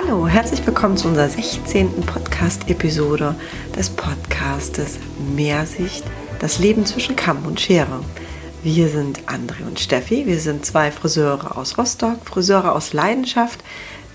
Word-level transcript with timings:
Hallo, 0.00 0.28
herzlich 0.28 0.64
willkommen 0.64 0.96
zu 0.96 1.08
unserer 1.08 1.28
16. 1.28 2.02
Podcast-Episode 2.02 3.34
des 3.76 3.90
Podcastes 3.90 5.00
Mehrsicht, 5.34 6.04
das 6.38 6.60
Leben 6.60 6.86
zwischen 6.86 7.16
Kamm 7.16 7.44
und 7.44 7.60
Schere. 7.60 8.04
Wir 8.62 8.90
sind 8.90 9.22
André 9.28 9.66
und 9.66 9.80
Steffi, 9.80 10.24
wir 10.24 10.38
sind 10.38 10.64
zwei 10.64 10.92
Friseure 10.92 11.56
aus 11.56 11.78
Rostock, 11.78 12.18
Friseure 12.26 12.76
aus 12.76 12.92
Leidenschaft, 12.92 13.58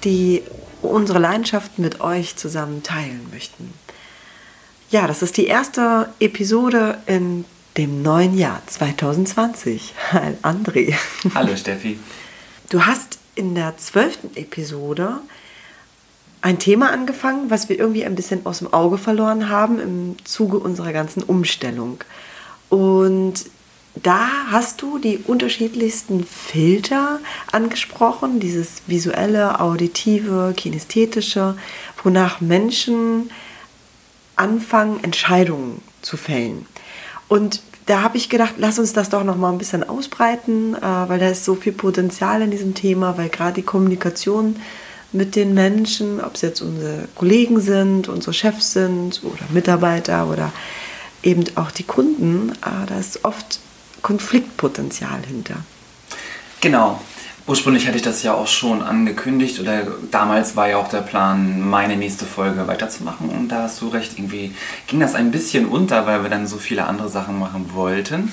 die 0.05 0.43
unsere 0.81 1.19
Leidenschaft 1.19 1.77
mit 1.79 1.99
euch 1.99 2.37
zusammen 2.37 2.81
teilen 2.81 3.27
möchten. 3.33 3.73
Ja, 4.89 5.05
das 5.05 5.21
ist 5.21 5.35
die 5.35 5.47
erste 5.47 6.07
Episode 6.21 6.99
in 7.07 7.43
dem 7.75 8.01
neuen 8.01 8.37
Jahr 8.37 8.61
2020. 8.67 9.93
Hallo 10.13 10.37
André. 10.43 10.95
Hallo 11.35 11.57
Steffi. 11.57 11.99
Du 12.69 12.85
hast 12.85 13.19
in 13.35 13.53
der 13.53 13.75
zwölften 13.75 14.33
Episode 14.37 15.19
ein 16.43 16.59
Thema 16.59 16.91
angefangen, 16.91 17.49
was 17.49 17.69
wir 17.69 17.79
irgendwie 17.79 18.03
ein 18.05 18.15
bisschen 18.15 18.45
aus 18.45 18.59
dem 18.59 18.73
Auge 18.73 18.97
verloren 18.97 19.49
haben 19.49 19.79
im 19.79 20.17
Zuge 20.25 20.59
unserer 20.59 20.91
ganzen 20.91 21.23
Umstellung. 21.23 22.03
Und 22.67 23.45
da 23.95 24.27
hast 24.51 24.81
du 24.81 24.97
die 24.97 25.19
unterschiedlichsten 25.19 26.25
Filter 26.25 27.19
angesprochen, 27.53 28.41
dieses 28.41 28.81
visuelle, 28.87 29.61
auditive, 29.61 30.53
kinästhetische, 30.57 31.55
wonach 32.03 32.41
Menschen 32.41 33.31
anfangen, 34.35 35.01
Entscheidungen 35.01 35.81
zu 36.01 36.17
fällen. 36.17 36.65
Und 37.29 37.61
da 37.85 38.01
habe 38.01 38.17
ich 38.17 38.27
gedacht, 38.27 38.55
lass 38.57 38.79
uns 38.79 38.91
das 38.91 39.07
doch 39.07 39.23
noch 39.23 39.37
mal 39.37 39.51
ein 39.51 39.59
bisschen 39.59 39.87
ausbreiten, 39.87 40.75
äh, 40.75 40.81
weil 40.81 41.19
da 41.19 41.29
ist 41.29 41.45
so 41.45 41.55
viel 41.55 41.73
Potenzial 41.73 42.41
in 42.41 42.51
diesem 42.51 42.73
Thema, 42.73 43.17
weil 43.17 43.29
gerade 43.29 43.53
die 43.53 43.61
Kommunikation 43.61 44.57
mit 45.13 45.35
den 45.35 45.53
Menschen, 45.53 46.21
ob 46.21 46.35
es 46.35 46.41
jetzt 46.41 46.61
unsere 46.61 47.07
Kollegen 47.15 47.59
sind, 47.59 48.07
unsere 48.09 48.33
Chefs 48.33 48.73
sind 48.73 49.21
oder 49.23 49.43
Mitarbeiter 49.51 50.27
oder 50.27 50.51
eben 51.21 51.43
auch 51.55 51.71
die 51.71 51.83
Kunden, 51.83 52.51
äh, 52.61 52.85
da 52.87 52.99
ist 52.99 53.23
oft 53.23 53.59
Konfliktpotenzial 54.01 55.21
hinter. 55.25 55.55
Genau. 56.61 57.01
Ursprünglich 57.45 57.85
hatte 57.87 57.97
ich 57.97 58.03
das 58.03 58.23
ja 58.23 58.33
auch 58.33 58.47
schon 58.47 58.81
angekündigt 58.81 59.59
oder 59.59 59.85
damals 60.11 60.55
war 60.55 60.69
ja 60.69 60.77
auch 60.77 60.87
der 60.87 61.01
Plan, 61.01 61.59
meine 61.59 61.97
nächste 61.97 62.25
Folge 62.25 62.67
weiterzumachen 62.67 63.27
und 63.29 63.49
da 63.49 63.63
hast 63.63 63.81
du 63.81 63.89
recht, 63.89 64.17
irgendwie 64.17 64.55
ging 64.87 65.01
das 65.01 65.13
ein 65.13 65.29
bisschen 65.29 65.65
unter, 65.65 66.05
weil 66.05 66.23
wir 66.23 66.29
dann 66.29 66.47
so 66.47 66.55
viele 66.55 66.85
andere 66.85 67.09
Sachen 67.09 67.37
machen 67.37 67.71
wollten 67.73 68.31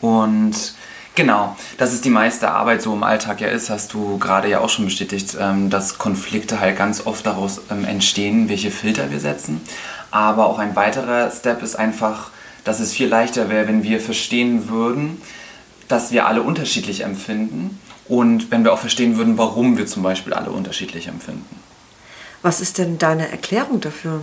und 0.00 0.74
Genau, 1.16 1.56
dass 1.78 1.94
es 1.94 2.02
die 2.02 2.10
meiste 2.10 2.50
Arbeit 2.50 2.82
so 2.82 2.92
im 2.92 3.02
Alltag 3.02 3.40
ja 3.40 3.48
ist, 3.48 3.70
hast 3.70 3.94
du 3.94 4.18
gerade 4.18 4.50
ja 4.50 4.60
auch 4.60 4.68
schon 4.68 4.84
bestätigt, 4.84 5.34
ähm, 5.40 5.70
dass 5.70 5.96
Konflikte 5.96 6.60
halt 6.60 6.76
ganz 6.76 7.06
oft 7.06 7.24
daraus 7.24 7.62
ähm, 7.70 7.86
entstehen, 7.86 8.50
welche 8.50 8.70
Filter 8.70 9.10
wir 9.10 9.18
setzen. 9.18 9.62
Aber 10.10 10.46
auch 10.46 10.58
ein 10.58 10.76
weiterer 10.76 11.30
Step 11.30 11.62
ist 11.62 11.74
einfach, 11.74 12.30
dass 12.64 12.80
es 12.80 12.92
viel 12.92 13.08
leichter 13.08 13.48
wäre, 13.48 13.66
wenn 13.66 13.82
wir 13.82 13.98
verstehen 13.98 14.68
würden, 14.68 15.22
dass 15.88 16.12
wir 16.12 16.26
alle 16.26 16.42
unterschiedlich 16.42 17.00
empfinden 17.00 17.80
und 18.08 18.50
wenn 18.50 18.62
wir 18.62 18.74
auch 18.74 18.78
verstehen 18.78 19.16
würden, 19.16 19.38
warum 19.38 19.78
wir 19.78 19.86
zum 19.86 20.02
Beispiel 20.02 20.34
alle 20.34 20.50
unterschiedlich 20.50 21.06
empfinden. 21.06 21.60
Was 22.42 22.60
ist 22.60 22.76
denn 22.76 22.98
deine 22.98 23.30
Erklärung 23.30 23.80
dafür? 23.80 24.20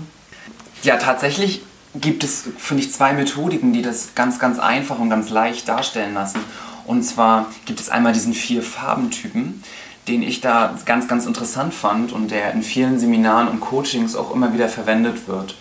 Ja, 0.83 0.97
tatsächlich 0.97 1.63
gibt 1.95 2.23
es, 2.23 2.43
finde 2.57 2.83
ich, 2.83 2.91
zwei 2.91 3.13
Methodiken, 3.13 3.73
die 3.73 3.81
das 3.81 4.09
ganz, 4.13 4.37
ganz 4.37 4.59
einfach 4.59 4.99
und 4.99 5.09
ganz 5.09 5.31
leicht 5.31 5.67
darstellen 5.67 6.13
lassen. 6.13 6.39
Und 6.85 7.03
zwar 7.03 7.47
gibt 7.65 7.79
es 7.79 7.89
einmal 7.89 8.13
diesen 8.13 8.33
vier 8.33 8.61
Farbentypen, 8.61 9.63
den 10.07 10.21
ich 10.21 10.41
da 10.41 10.77
ganz, 10.85 11.07
ganz 11.07 11.25
interessant 11.25 11.73
fand 11.73 12.11
und 12.11 12.31
der 12.31 12.51
in 12.51 12.63
vielen 12.63 12.99
Seminaren 12.99 13.47
und 13.47 13.61
Coachings 13.61 14.15
auch 14.15 14.33
immer 14.33 14.53
wieder 14.53 14.67
verwendet 14.67 15.27
wird. 15.27 15.55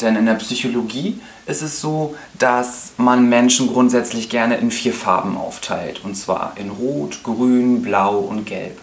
Denn 0.00 0.16
in 0.16 0.26
der 0.26 0.34
Psychologie 0.34 1.18
ist 1.46 1.62
es 1.62 1.80
so, 1.80 2.14
dass 2.38 2.92
man 2.98 3.28
Menschen 3.28 3.68
grundsätzlich 3.68 4.28
gerne 4.28 4.56
in 4.56 4.70
vier 4.70 4.92
Farben 4.92 5.38
aufteilt. 5.38 6.02
Und 6.04 6.14
zwar 6.16 6.52
in 6.56 6.70
Rot, 6.70 7.22
Grün, 7.22 7.82
Blau 7.82 8.18
und 8.18 8.44
Gelb. 8.44 8.78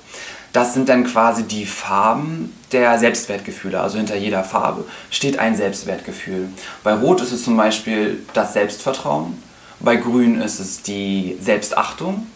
Das 0.53 0.73
sind 0.73 0.89
dann 0.89 1.03
quasi 1.03 1.43
die 1.43 1.65
Farben 1.65 2.53
der 2.71 2.97
Selbstwertgefühle. 2.97 3.79
Also 3.79 3.97
hinter 3.97 4.15
jeder 4.15 4.43
Farbe 4.43 4.85
steht 5.09 5.39
ein 5.39 5.55
Selbstwertgefühl. 5.55 6.47
Bei 6.83 6.93
Rot 6.93 7.21
ist 7.21 7.31
es 7.31 7.43
zum 7.43 7.57
Beispiel 7.57 8.23
das 8.33 8.53
Selbstvertrauen. 8.53 9.41
Bei 9.83 9.97
Grün 9.97 10.39
ist 10.39 10.61
es 10.61 10.81
die 10.81 11.35
Selbstachtung. 11.41 12.27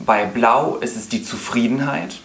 Bei 0.00 0.24
Blau 0.24 0.76
ist 0.78 0.96
es 0.96 1.08
die 1.08 1.22
Zufriedenheit. 1.22 2.16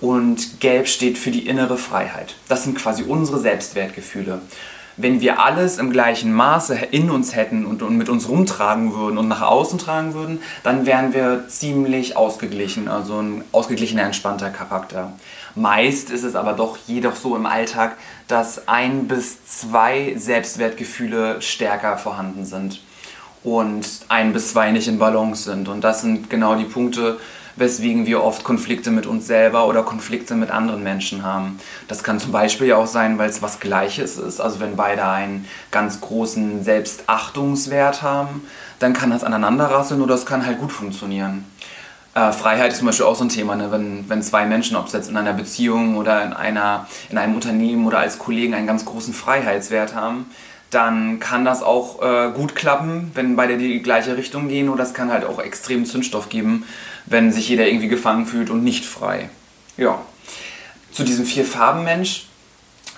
Und 0.00 0.60
Gelb 0.60 0.88
steht 0.88 1.18
für 1.18 1.30
die 1.30 1.46
innere 1.46 1.76
Freiheit. 1.76 2.34
Das 2.48 2.64
sind 2.64 2.78
quasi 2.78 3.02
unsere 3.02 3.38
Selbstwertgefühle. 3.38 4.40
Wenn 4.96 5.20
wir 5.20 5.40
alles 5.40 5.76
im 5.76 5.90
gleichen 5.90 6.32
Maße 6.32 6.74
in 6.90 7.10
uns 7.10 7.36
hätten 7.36 7.66
und, 7.66 7.82
mit 7.90 8.08
uns 8.08 8.26
rumtragen 8.26 8.94
würden 8.94 9.18
und 9.18 9.28
nach 9.28 9.42
außen 9.42 9.78
tragen 9.78 10.14
würden, 10.14 10.40
dann 10.62 10.86
wären 10.86 11.12
wir 11.12 11.44
ziemlich 11.48 12.16
ausgeglichen, 12.16 12.88
also 12.88 13.20
ein 13.20 13.44
ausgeglichener, 13.52 14.04
entspannter 14.04 14.48
Charakter. 14.48 15.12
Meist 15.54 16.10
ist 16.10 16.22
es 16.22 16.34
aber 16.34 16.54
doch 16.54 16.78
jedoch 16.86 17.16
so 17.16 17.36
im 17.36 17.44
Alltag, 17.44 17.98
dass 18.26 18.68
ein 18.68 19.06
bis 19.06 19.44
zwei 19.44 20.14
Selbstwertgefühle 20.16 21.42
stärker 21.42 21.98
vorhanden 21.98 22.46
sind 22.46 22.80
und 23.44 23.86
ein 24.08 24.32
bis 24.32 24.50
zwei 24.50 24.72
nicht 24.72 24.88
in 24.88 24.98
Balance 24.98 25.44
sind. 25.44 25.68
Und 25.68 25.82
das 25.82 26.00
sind 26.00 26.30
genau 26.30 26.56
die 26.56 26.64
Punkte, 26.64 27.18
weswegen 27.56 28.06
wir 28.06 28.24
oft 28.24 28.42
Konflikte 28.42 28.90
mit 28.90 29.06
uns 29.06 29.26
selber 29.26 29.68
oder 29.68 29.82
Konflikte 29.82 30.34
mit 30.34 30.50
anderen 30.50 30.82
Menschen 30.82 31.22
haben. 31.22 31.60
Das 31.86 32.02
kann 32.02 32.18
zum 32.18 32.32
Beispiel 32.32 32.68
ja 32.68 32.76
auch 32.76 32.86
sein, 32.86 33.18
weil 33.18 33.30
es 33.30 33.42
was 33.42 33.60
Gleiches 33.60 34.18
ist. 34.18 34.40
Also 34.40 34.58
wenn 34.60 34.76
beide 34.76 35.06
einen 35.06 35.46
ganz 35.70 36.00
großen 36.00 36.64
Selbstachtungswert 36.64 38.02
haben, 38.02 38.42
dann 38.80 38.92
kann 38.92 39.10
das 39.10 39.22
aneinanderrasseln 39.22 40.00
oder 40.00 40.14
es 40.14 40.26
kann 40.26 40.44
halt 40.44 40.58
gut 40.58 40.72
funktionieren. 40.72 41.44
Äh, 42.14 42.32
Freiheit 42.32 42.72
ist 42.72 42.78
zum 42.78 42.86
Beispiel 42.86 43.06
auch 43.06 43.16
so 43.16 43.24
ein 43.24 43.28
Thema, 43.28 43.56
ne? 43.56 43.70
wenn, 43.70 44.08
wenn 44.08 44.22
zwei 44.22 44.46
Menschen, 44.46 44.76
ob 44.76 44.86
es 44.86 44.92
jetzt 44.92 45.10
in 45.10 45.16
einer 45.16 45.32
Beziehung 45.32 45.96
oder 45.96 46.24
in, 46.24 46.32
einer, 46.32 46.86
in 47.10 47.18
einem 47.18 47.34
Unternehmen 47.34 47.86
oder 47.86 47.98
als 47.98 48.18
Kollegen 48.18 48.54
einen 48.54 48.66
ganz 48.66 48.84
großen 48.84 49.12
Freiheitswert 49.12 49.94
haben, 49.94 50.26
dann 50.74 51.20
kann 51.20 51.44
das 51.44 51.62
auch 51.62 52.02
äh, 52.02 52.30
gut 52.34 52.54
klappen, 52.54 53.10
wenn 53.14 53.36
beide 53.36 53.56
die 53.56 53.82
gleiche 53.82 54.16
Richtung 54.16 54.48
gehen 54.48 54.68
oder 54.68 54.82
es 54.82 54.94
kann 54.94 55.10
halt 55.10 55.24
auch 55.24 55.38
extrem 55.38 55.86
Zündstoff 55.86 56.28
geben, 56.28 56.64
wenn 57.06 57.32
sich 57.32 57.48
jeder 57.48 57.66
irgendwie 57.66 57.88
gefangen 57.88 58.26
fühlt 58.26 58.50
und 58.50 58.64
nicht 58.64 58.84
frei. 58.84 59.28
Ja. 59.76 60.00
Zu 60.92 61.04
diesem 61.04 61.24
Vier-Farben-Mensch 61.24 62.26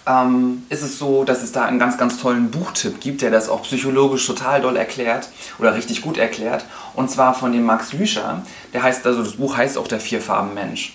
ähm, 0.07 0.65
ist 0.69 0.83
es 0.83 0.99
so, 0.99 1.25
dass 1.25 1.43
es 1.43 1.53
da 1.53 1.65
einen 1.65 1.79
ganz, 1.79 1.99
ganz 1.99 2.19
tollen 2.19 2.51
Buchtipp 2.51 3.01
gibt, 3.01 3.23
der 3.23 3.31
das 3.31 3.49
auch 3.49 3.63
psychologisch 3.63 4.27
total 4.27 4.61
doll 4.61 4.77
erklärt 4.77 5.29
oder 5.59 5.75
richtig 5.75 6.03
gut 6.03 6.19
erklärt. 6.19 6.65
Und 6.95 7.11
zwar 7.11 7.35
von 7.35 7.53
dem 7.53 7.65
Max 7.65 7.93
Lüscher. 7.93 8.43
Der 8.73 8.83
heißt, 8.83 9.07
also 9.07 9.23
das 9.23 9.37
Buch 9.37 9.57
heißt 9.57 9.79
auch 9.79 9.89
der 9.89 10.01
Vier-Farben-Mensch 10.01 10.93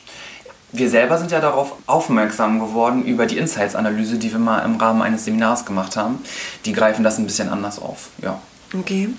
wir 0.74 0.90
selber 0.90 1.18
sind 1.18 1.32
ja 1.32 1.42
darauf 1.42 1.74
aufmerksam 1.86 2.60
geworden 2.60 3.04
über 3.04 3.26
die 3.26 3.38
Insights-Analyse, 3.38 4.18
die 4.18 4.32
wir 4.32 4.40
mal 4.40 4.60
im 4.60 4.78
Rahmen 4.78 5.02
eines 5.02 5.26
Seminars 5.26 5.66
gemacht 5.66 5.98
haben. 5.98 6.20
Die 6.66 6.74
greifen 6.74 7.04
das 7.04 7.18
ein 7.18 7.26
bisschen 7.26 7.50
anders 7.50 7.80
auf. 7.80 8.10
Ja. 8.22 8.40
Okay. 8.78 9.10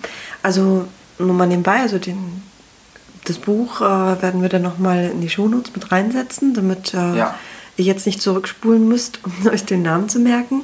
Also 0.42 0.86
nur 1.18 1.34
mal 1.34 1.46
nebenbei, 1.46 1.80
also 1.80 1.98
den, 1.98 2.42
das 3.24 3.38
Buch 3.38 3.80
äh, 3.80 4.22
werden 4.22 4.40
wir 4.40 4.48
dann 4.48 4.62
nochmal 4.62 5.10
in 5.12 5.20
die 5.20 5.28
Shownotes 5.28 5.74
mit 5.74 5.92
reinsetzen, 5.92 6.54
damit 6.54 6.94
äh, 6.94 7.16
ja. 7.16 7.34
ihr 7.76 7.84
jetzt 7.84 8.06
nicht 8.06 8.22
zurückspulen 8.22 8.88
müsst, 8.88 9.20
um 9.24 9.46
euch 9.52 9.64
den 9.64 9.82
Namen 9.82 10.08
zu 10.08 10.20
merken. 10.20 10.62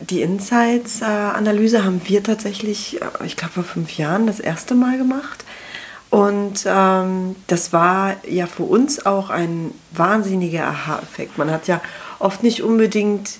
Die 0.00 0.22
Insights-Analyse 0.22 1.84
haben 1.84 2.00
wir 2.04 2.22
tatsächlich, 2.22 3.02
äh, 3.02 3.26
ich 3.26 3.36
glaube 3.36 3.54
vor 3.54 3.64
fünf 3.64 3.96
Jahren, 3.98 4.26
das 4.26 4.40
erste 4.40 4.74
Mal 4.74 4.96
gemacht. 4.96 5.44
Und 6.10 6.64
ähm, 6.66 7.36
das 7.48 7.72
war 7.72 8.16
ja 8.26 8.46
für 8.46 8.62
uns 8.62 9.04
auch 9.04 9.28
ein 9.28 9.72
wahnsinniger 9.92 10.66
Aha-Effekt. 10.66 11.36
Man 11.36 11.50
hat 11.50 11.66
ja 11.68 11.82
oft 12.18 12.42
nicht 12.42 12.62
unbedingt 12.62 13.38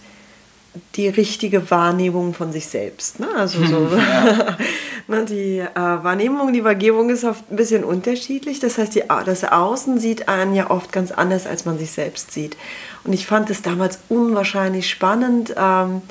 die 0.94 1.09
richtige 1.09 1.70
Wahrnehmung 1.70 2.35
von 2.35 2.53
sich 2.53 2.67
selbst. 2.67 3.20
Ne? 3.20 3.29
Also 3.37 3.65
so, 3.65 3.88
ne, 5.09 5.25
die 5.25 5.59
äh, 5.61 5.75
Wahrnehmung, 5.75 6.53
die 6.53 6.62
Vergebung 6.62 7.11
ist 7.11 7.25
oft 7.25 7.50
ein 7.50 7.56
bisschen 7.56 7.85
unterschiedlich. 7.85 8.61
Das 8.61 8.79
heißt, 8.79 8.94
die, 8.94 9.05
das 9.25 9.44
Außen 9.44 9.99
sieht 9.99 10.29
einen 10.29 10.55
ja 10.55 10.70
oft 10.70 10.93
ganz 10.93 11.11
anders, 11.11 11.47
als 11.47 11.65
man 11.65 11.79
sich 11.79 11.91
selbst 11.91 12.32
sieht. 12.32 12.56
Und 13.05 13.12
ich 13.12 13.26
fand 13.26 13.50
es 13.50 13.62
damals 13.62 14.00
unwahrscheinlich 14.09 14.88
spannend, 14.91 15.55
ähm, 15.56 16.03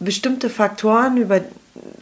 bestimmte 0.00 0.50
Faktoren, 0.50 1.16
über 1.16 1.40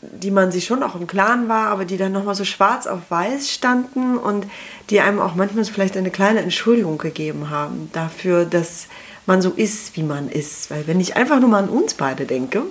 die 0.00 0.30
man 0.30 0.52
sich 0.52 0.64
schon 0.64 0.82
auch 0.82 0.94
im 0.94 1.06
Klaren 1.06 1.48
war, 1.48 1.68
aber 1.68 1.84
die 1.84 1.96
dann 1.96 2.12
nochmal 2.12 2.34
so 2.34 2.44
schwarz 2.44 2.86
auf 2.86 3.00
weiß 3.10 3.50
standen 3.50 4.16
und 4.16 4.46
die 4.90 5.00
einem 5.00 5.20
auch 5.20 5.34
manchmal 5.34 5.64
vielleicht 5.64 5.96
eine 5.96 6.10
kleine 6.10 6.40
Entschuldigung 6.40 6.98
gegeben 6.98 7.50
haben 7.50 7.90
dafür, 7.92 8.44
dass 8.44 8.86
man 9.26 9.42
so 9.42 9.50
ist, 9.50 9.96
wie 9.96 10.02
man 10.02 10.28
ist. 10.28 10.70
Weil 10.70 10.86
wenn 10.86 11.00
ich 11.00 11.16
einfach 11.16 11.40
nur 11.40 11.48
mal 11.48 11.62
an 11.62 11.68
uns 11.68 11.94
beide 11.94 12.26
denke, 12.26 12.62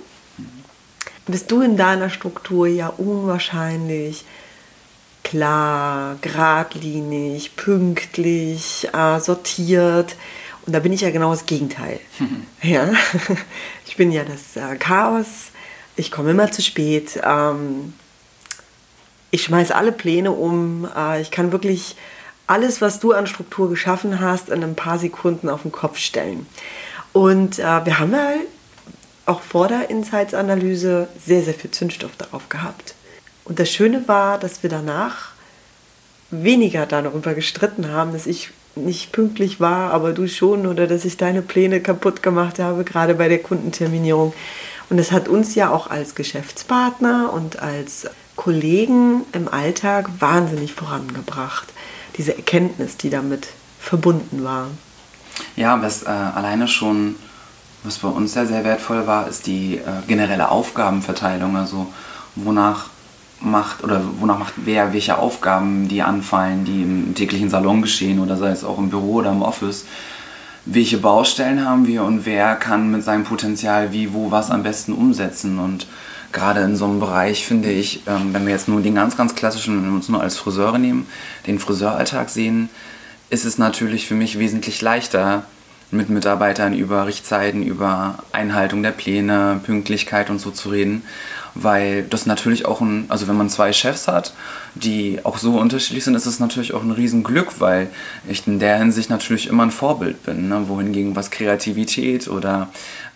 bist 1.26 1.50
du 1.50 1.62
in 1.62 1.76
deiner 1.76 2.10
Struktur 2.10 2.66
ja 2.66 2.88
unwahrscheinlich 2.88 4.24
klar, 5.22 6.16
geradlinig, 6.20 7.56
pünktlich, 7.56 8.88
äh, 8.92 9.18
sortiert 9.18 10.16
Und 10.66 10.74
da 10.74 10.80
bin 10.80 10.92
ich 10.92 11.00
ja 11.00 11.10
genau 11.10 11.30
das 11.30 11.46
Gegenteil. 11.46 11.98
ja, 12.62 12.92
ich 13.86 13.96
bin 13.96 14.12
ja 14.12 14.24
das 14.24 14.56
äh, 14.56 14.76
Chaos. 14.76 15.50
Ich 15.96 16.10
komme 16.10 16.32
immer 16.32 16.50
zu 16.50 16.62
spät. 16.62 17.20
Ähm, 17.24 17.92
ich 19.30 19.44
schmeiße 19.44 19.74
alle 19.74 19.92
Pläne 19.92 20.32
um. 20.32 20.88
Äh, 20.96 21.20
ich 21.20 21.30
kann 21.30 21.52
wirklich 21.52 21.96
alles, 22.46 22.80
was 22.80 23.00
du 23.00 23.12
an 23.12 23.26
Struktur 23.26 23.70
geschaffen 23.70 24.20
hast, 24.20 24.48
in 24.48 24.62
ein 24.62 24.74
paar 24.74 24.98
Sekunden 24.98 25.48
auf 25.48 25.62
den 25.62 25.72
Kopf 25.72 25.98
stellen. 25.98 26.46
Und 27.12 27.58
äh, 27.58 27.84
wir 27.84 27.98
haben 27.98 28.12
ja 28.12 28.32
auch 29.26 29.40
vor 29.40 29.68
der 29.68 29.88
Insights-Analyse 29.88 31.08
sehr, 31.24 31.42
sehr 31.42 31.54
viel 31.54 31.70
Zündstoff 31.70 32.16
darauf 32.16 32.48
gehabt. 32.48 32.94
Und 33.44 33.58
das 33.58 33.70
Schöne 33.70 34.06
war, 34.06 34.38
dass 34.38 34.62
wir 34.62 34.70
danach 34.70 35.32
weniger 36.30 36.86
darüber 36.86 37.34
gestritten 37.34 37.90
haben, 37.90 38.12
dass 38.12 38.26
ich 38.26 38.50
nicht 38.76 39.12
pünktlich 39.12 39.60
war, 39.60 39.92
aber 39.92 40.12
du 40.12 40.26
schon, 40.26 40.66
oder 40.66 40.86
dass 40.86 41.04
ich 41.04 41.16
deine 41.16 41.42
Pläne 41.42 41.80
kaputt 41.80 42.22
gemacht 42.22 42.58
habe, 42.58 42.84
gerade 42.84 43.14
bei 43.14 43.28
der 43.28 43.38
Kundenterminierung. 43.38 44.32
Und 44.94 44.98
das 44.98 45.10
hat 45.10 45.26
uns 45.26 45.56
ja 45.56 45.70
auch 45.70 45.90
als 45.90 46.14
Geschäftspartner 46.14 47.32
und 47.32 47.58
als 47.58 48.06
Kollegen 48.36 49.22
im 49.32 49.48
Alltag 49.48 50.08
wahnsinnig 50.20 50.72
vorangebracht. 50.72 51.66
Diese 52.16 52.36
Erkenntnis, 52.36 52.96
die 52.96 53.10
damit 53.10 53.48
verbunden 53.80 54.44
war. 54.44 54.68
Ja, 55.56 55.82
was 55.82 56.04
äh, 56.04 56.10
alleine 56.10 56.68
schon, 56.68 57.16
was 57.82 57.98
bei 57.98 58.06
uns 58.06 58.34
sehr, 58.34 58.46
sehr 58.46 58.62
wertvoll 58.62 59.04
war, 59.08 59.26
ist 59.26 59.48
die 59.48 59.78
äh, 59.78 60.06
generelle 60.06 60.48
Aufgabenverteilung. 60.48 61.56
Also 61.56 61.92
wonach 62.36 62.90
macht 63.40 63.82
oder 63.82 64.00
wonach 64.20 64.38
macht 64.38 64.54
wer 64.58 64.92
welche 64.92 65.18
Aufgaben, 65.18 65.88
die 65.88 66.02
anfallen, 66.02 66.64
die 66.64 66.82
im 66.82 67.16
täglichen 67.16 67.50
Salon 67.50 67.82
geschehen 67.82 68.20
oder 68.20 68.36
sei 68.36 68.50
es 68.50 68.62
auch 68.62 68.78
im 68.78 68.90
Büro 68.90 69.14
oder 69.14 69.32
im 69.32 69.42
Office. 69.42 69.86
Welche 70.66 70.98
Baustellen 70.98 71.66
haben 71.66 71.86
wir 71.86 72.04
und 72.04 72.24
wer 72.24 72.56
kann 72.56 72.90
mit 72.90 73.04
seinem 73.04 73.24
Potenzial 73.24 73.92
wie, 73.92 74.14
wo, 74.14 74.30
was 74.30 74.50
am 74.50 74.62
besten 74.62 74.92
umsetzen. 74.92 75.58
Und 75.58 75.86
gerade 76.32 76.60
in 76.60 76.76
so 76.76 76.86
einem 76.86 77.00
Bereich 77.00 77.44
finde 77.46 77.70
ich, 77.70 78.02
ähm, 78.06 78.32
wenn 78.32 78.46
wir 78.46 78.54
jetzt 78.54 78.68
nur 78.68 78.80
den 78.80 78.94
ganz, 78.94 79.16
ganz 79.16 79.34
klassischen, 79.34 79.76
wenn 79.76 79.90
wir 79.90 79.96
uns 79.96 80.08
nur 80.08 80.22
als 80.22 80.38
Friseure 80.38 80.78
nehmen, 80.78 81.06
den 81.46 81.58
Friseuralltag 81.58 82.30
sehen, 82.30 82.70
ist 83.28 83.44
es 83.44 83.58
natürlich 83.58 84.06
für 84.06 84.14
mich 84.14 84.38
wesentlich 84.38 84.80
leichter, 84.80 85.44
mit 85.90 86.08
Mitarbeitern 86.08 86.74
über 86.74 87.06
Richtzeiten, 87.06 87.62
über 87.62 88.18
Einhaltung 88.32 88.82
der 88.82 88.90
Pläne, 88.90 89.60
Pünktlichkeit 89.62 90.30
und 90.30 90.40
so 90.40 90.50
zu 90.50 90.70
reden, 90.70 91.04
weil 91.54 92.02
das 92.04 92.26
natürlich 92.26 92.66
auch 92.66 92.80
ein, 92.80 93.06
also 93.08 93.28
wenn 93.28 93.36
man 93.36 93.48
zwei 93.48 93.72
Chefs 93.72 94.08
hat, 94.08 94.34
die 94.74 95.20
auch 95.22 95.38
so 95.38 95.58
unterschiedlich 95.58 96.04
sind, 96.04 96.14
ist 96.14 96.26
es 96.26 96.40
natürlich 96.40 96.74
auch 96.74 96.82
ein 96.82 96.90
Riesenglück, 96.90 97.60
weil 97.60 97.88
ich 98.28 98.46
in 98.46 98.58
der 98.58 98.78
Hinsicht 98.78 99.10
natürlich 99.10 99.46
immer 99.46 99.62
ein 99.62 99.70
Vorbild 99.70 100.22
bin, 100.24 100.48
ne? 100.48 100.68
wohingegen 100.68 101.14
was 101.14 101.30
Kreativität 101.30 102.28
oder 102.28 102.68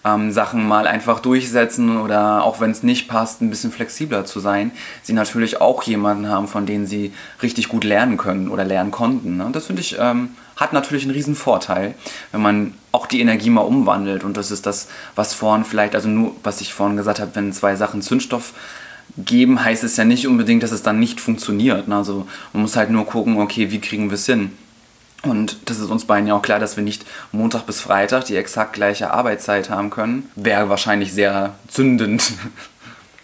ähm, 0.05 0.31
Sachen 0.31 0.67
mal 0.67 0.87
einfach 0.87 1.21
durchsetzen 1.21 1.99
oder 1.99 2.45
auch 2.45 2.61
wenn 2.61 2.71
es 2.71 2.83
nicht 2.83 3.09
passt, 3.09 3.43
ein 3.43 3.51
bisschen 3.51 3.73
flexibler 3.73 4.25
zu 4.25 4.41
sein, 4.41 4.71
sie 5.03 5.13
natürlich 5.13 5.61
auch 5.61 5.83
jemanden 5.83 6.29
haben, 6.29 6.49
von 6.49 6.67
denen 6.67 6.87
sie 6.87 7.13
richtig 7.43 7.69
gut 7.69 7.85
lernen 7.85 8.17
können 8.17 8.49
oder 8.49 8.65
lernen 8.65 8.91
konnten. 8.91 9.37
Ne? 9.37 9.49
Das 9.53 9.67
finde 9.67 9.83
ich, 9.83 9.97
ähm, 9.99 10.31
hat 10.59 10.73
natürlich 10.73 11.05
einen 11.05 11.13
riesen 11.13 11.37
Vorteil, 11.37 11.95
wenn 12.33 12.43
man 12.43 12.75
auch 12.93 13.07
die 13.07 13.21
Energie 13.21 13.49
mal 13.49 13.63
umwandelt 13.63 14.25
und 14.25 14.37
das 14.37 14.51
ist 14.51 14.67
das, 14.67 14.89
was 15.15 15.33
vorhin 15.33 15.65
vielleicht, 15.65 15.95
also 15.95 16.09
nur, 16.09 16.35
was 16.43 16.61
ich 16.61 16.75
vorhin 16.75 16.97
gesagt 16.97 17.21
habe, 17.21 17.31
wenn 17.35 17.53
zwei 17.53 17.77
Sachen 17.77 18.03
Zündstoff 18.03 18.53
geben, 19.17 19.65
heißt 19.65 19.85
es 19.85 19.97
ja 19.97 20.05
nicht 20.05 20.27
unbedingt, 20.27 20.63
dass 20.63 20.73
es 20.73 20.83
dann 20.83 20.99
nicht 20.99 21.21
funktioniert. 21.21 21.89
Ne? 21.89 21.97
Also 21.97 22.27
man 22.53 22.63
muss 22.63 22.77
halt 22.77 22.91
nur 22.91 23.07
gucken, 23.07 23.39
okay, 23.39 23.71
wie 23.71 23.81
kriegen 23.81 24.11
wir 24.11 24.17
es 24.17 24.27
hin? 24.27 24.53
Und 25.23 25.57
das 25.69 25.79
ist 25.79 25.91
uns 25.91 26.05
beiden 26.05 26.29
ja 26.29 26.35
auch 26.35 26.43
klar, 26.43 26.61
dass 26.61 26.77
wir 26.77 26.85
nicht 26.85 27.05
Montag 27.33 27.67
bis 27.67 27.81
Freitag 27.81 28.27
die 28.27 28.37
exakt 28.37 28.75
gleiche 28.75 29.13
Arbeitszeit 29.13 29.71
haben 29.71 29.91
können. 29.91 30.31
Wäre 30.37 30.69
wahrscheinlich 30.69 31.13
sehr 31.13 31.55
zündend. 31.69 32.33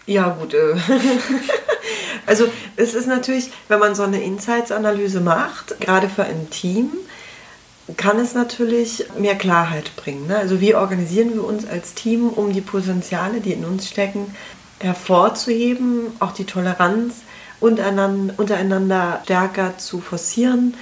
Ja, 0.05 0.29
gut. 0.29 0.53
Äh. 0.53 0.75
also 2.25 2.47
es 2.75 2.93
ist 2.93 3.07
natürlich, 3.07 3.49
wenn 3.69 3.79
man 3.79 3.95
so 3.95 4.03
eine 4.03 4.21
Insights-Analyse 4.21 5.21
macht, 5.21 5.79
gerade 5.79 6.09
für 6.09 6.23
ein 6.23 6.49
Team, 6.49 6.91
kann 7.97 8.19
es 8.19 8.33
natürlich 8.33 9.05
mehr 9.17 9.35
Klarheit 9.35 9.95
bringen. 9.95 10.27
Ne? 10.27 10.37
Also 10.37 10.59
wie 10.59 10.75
organisieren 10.75 11.33
wir 11.33 11.43
uns 11.43 11.67
als 11.67 11.93
Team, 11.93 12.29
um 12.29 12.51
die 12.51 12.61
Potenziale, 12.61 13.41
die 13.41 13.53
in 13.53 13.65
uns 13.65 13.87
stecken, 13.87 14.35
hervorzuheben, 14.79 16.07
auch 16.19 16.31
die 16.31 16.45
Toleranz 16.45 17.21
untereinander 17.59 19.21
stärker 19.23 19.77
zu 19.77 20.01
forcieren 20.01 20.75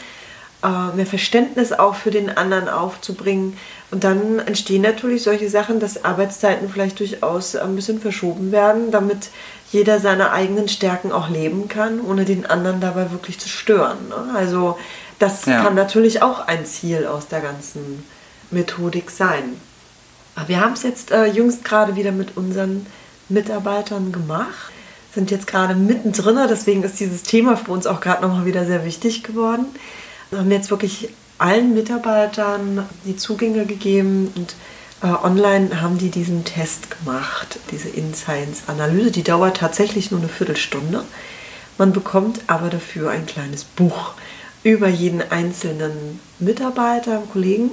äh, 0.63 0.95
mehr 0.95 1.05
Verständnis 1.05 1.73
auch 1.73 1.95
für 1.95 2.09
den 2.09 2.29
anderen 2.29 2.69
aufzubringen. 2.69 3.57
Und 3.91 4.03
dann 4.03 4.39
entstehen 4.39 4.81
natürlich 4.81 5.21
solche 5.21 5.49
Sachen, 5.49 5.79
dass 5.79 6.05
Arbeitszeiten 6.05 6.69
vielleicht 6.69 6.99
durchaus 6.99 7.55
ein 7.55 7.75
bisschen 7.75 7.99
verschoben 7.99 8.51
werden, 8.51 8.89
damit 8.89 9.29
jeder 9.71 9.99
seine 9.99 10.31
eigenen 10.31 10.69
Stärken 10.69 11.11
auch 11.11 11.29
leben 11.29 11.67
kann, 11.67 11.99
ohne 11.99 12.25
den 12.25 12.45
anderen 12.45 12.79
dabei 12.79 13.11
wirklich 13.11 13.39
zu 13.39 13.49
stören. 13.49 13.97
Ne? 14.09 14.33
Also 14.35 14.77
das 15.23 15.45
ja. 15.45 15.61
kann 15.61 15.73
natürlich 15.73 16.21
auch 16.21 16.47
ein 16.47 16.65
Ziel 16.65 17.07
aus 17.07 17.27
der 17.27 17.39
ganzen 17.39 18.03
Methodik 18.51 19.09
sein. 19.09 19.55
Wir 20.47 20.59
haben 20.59 20.73
es 20.73 20.83
jetzt 20.83 21.11
äh, 21.11 21.25
jüngst 21.27 21.63
gerade 21.63 21.95
wieder 21.95 22.11
mit 22.11 22.35
unseren 22.35 22.85
Mitarbeitern 23.29 24.11
gemacht, 24.11 24.71
sind 25.15 25.31
jetzt 25.31 25.47
gerade 25.47 25.75
mittendrin, 25.75 26.37
deswegen 26.49 26.83
ist 26.83 26.99
dieses 26.99 27.23
Thema 27.23 27.55
für 27.55 27.71
uns 27.71 27.87
auch 27.87 28.01
gerade 28.01 28.21
nochmal 28.21 28.45
wieder 28.45 28.65
sehr 28.65 28.83
wichtig 28.83 29.23
geworden. 29.23 29.67
Wir 30.29 30.39
haben 30.39 30.51
jetzt 30.51 30.71
wirklich 30.71 31.09
allen 31.37 31.73
Mitarbeitern 31.73 32.85
die 33.05 33.15
Zugänge 33.15 33.65
gegeben 33.65 34.29
und 34.35 34.55
äh, 35.03 35.07
online 35.07 35.81
haben 35.81 35.99
die 35.99 36.09
diesen 36.09 36.43
Test 36.43 36.87
gemacht, 36.89 37.59
diese 37.71 37.87
InScience-Analyse. 37.87 39.11
Die 39.11 39.23
dauert 39.23 39.57
tatsächlich 39.57 40.11
nur 40.11 40.19
eine 40.19 40.29
Viertelstunde. 40.29 41.05
Man 41.77 41.93
bekommt 41.93 42.41
aber 42.47 42.69
dafür 42.69 43.11
ein 43.11 43.25
kleines 43.25 43.63
Buch 43.63 44.15
über 44.63 44.87
jeden 44.87 45.21
einzelnen 45.21 46.19
Mitarbeiter, 46.39 47.21
Kollegen. 47.31 47.71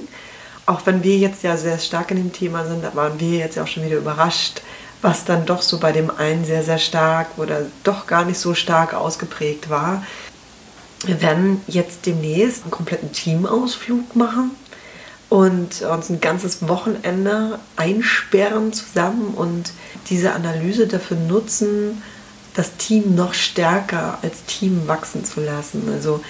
Auch 0.65 0.85
wenn 0.85 1.03
wir 1.03 1.17
jetzt 1.17 1.43
ja 1.43 1.57
sehr 1.57 1.79
stark 1.79 2.11
in 2.11 2.17
dem 2.17 2.33
Thema 2.33 2.65
sind, 2.65 2.83
da 2.83 2.93
waren 2.95 3.19
wir 3.19 3.39
jetzt 3.39 3.57
auch 3.57 3.67
schon 3.67 3.85
wieder 3.85 3.97
überrascht, 3.97 4.61
was 5.01 5.25
dann 5.25 5.45
doch 5.45 5.61
so 5.61 5.79
bei 5.79 5.91
dem 5.91 6.11
einen 6.11 6.45
sehr, 6.45 6.63
sehr 6.63 6.77
stark 6.77 7.27
oder 7.37 7.61
doch 7.83 8.07
gar 8.07 8.25
nicht 8.25 8.39
so 8.39 8.53
stark 8.53 8.93
ausgeprägt 8.93 9.69
war. 9.69 10.03
Wir 11.05 11.21
werden 11.21 11.61
jetzt 11.67 12.05
demnächst 12.05 12.63
einen 12.63 12.71
kompletten 12.71 13.11
Teamausflug 13.11 14.15
machen 14.15 14.51
und 15.29 15.81
uns 15.81 16.09
ein 16.09 16.21
ganzes 16.21 16.67
Wochenende 16.67 17.57
einsperren 17.75 18.73
zusammen 18.73 19.33
und 19.33 19.71
diese 20.09 20.33
Analyse 20.33 20.87
dafür 20.87 21.17
nutzen, 21.17 22.03
das 22.53 22.75
Team 22.75 23.15
noch 23.15 23.33
stärker 23.33 24.19
als 24.21 24.43
Team 24.43 24.87
wachsen 24.87 25.25
zu 25.25 25.39
lassen. 25.39 25.89
Also 25.91 26.21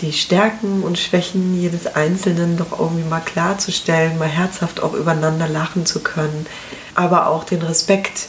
die 0.00 0.12
Stärken 0.12 0.82
und 0.82 0.98
Schwächen 0.98 1.60
jedes 1.60 1.86
Einzelnen 1.86 2.56
doch 2.56 2.78
irgendwie 2.78 3.08
mal 3.08 3.20
klarzustellen, 3.20 4.18
mal 4.18 4.28
herzhaft 4.28 4.82
auch 4.82 4.94
übereinander 4.94 5.48
lachen 5.48 5.86
zu 5.86 6.00
können, 6.00 6.46
aber 6.94 7.28
auch 7.28 7.44
den 7.44 7.62
Respekt 7.62 8.28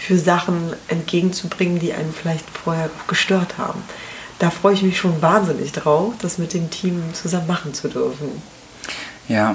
für 0.00 0.18
Sachen 0.18 0.74
entgegenzubringen, 0.88 1.78
die 1.78 1.92
einen 1.92 2.12
vielleicht 2.12 2.46
vorher 2.50 2.90
gestört 3.06 3.58
haben 3.58 3.82
da 4.42 4.50
freue 4.50 4.74
ich 4.74 4.82
mich 4.82 4.98
schon 4.98 5.22
wahnsinnig 5.22 5.70
drauf, 5.70 6.14
das 6.20 6.36
mit 6.36 6.52
dem 6.52 6.68
Team 6.68 7.00
zusammen 7.14 7.46
machen 7.46 7.74
zu 7.74 7.86
dürfen. 7.88 8.42
Ja, 9.28 9.54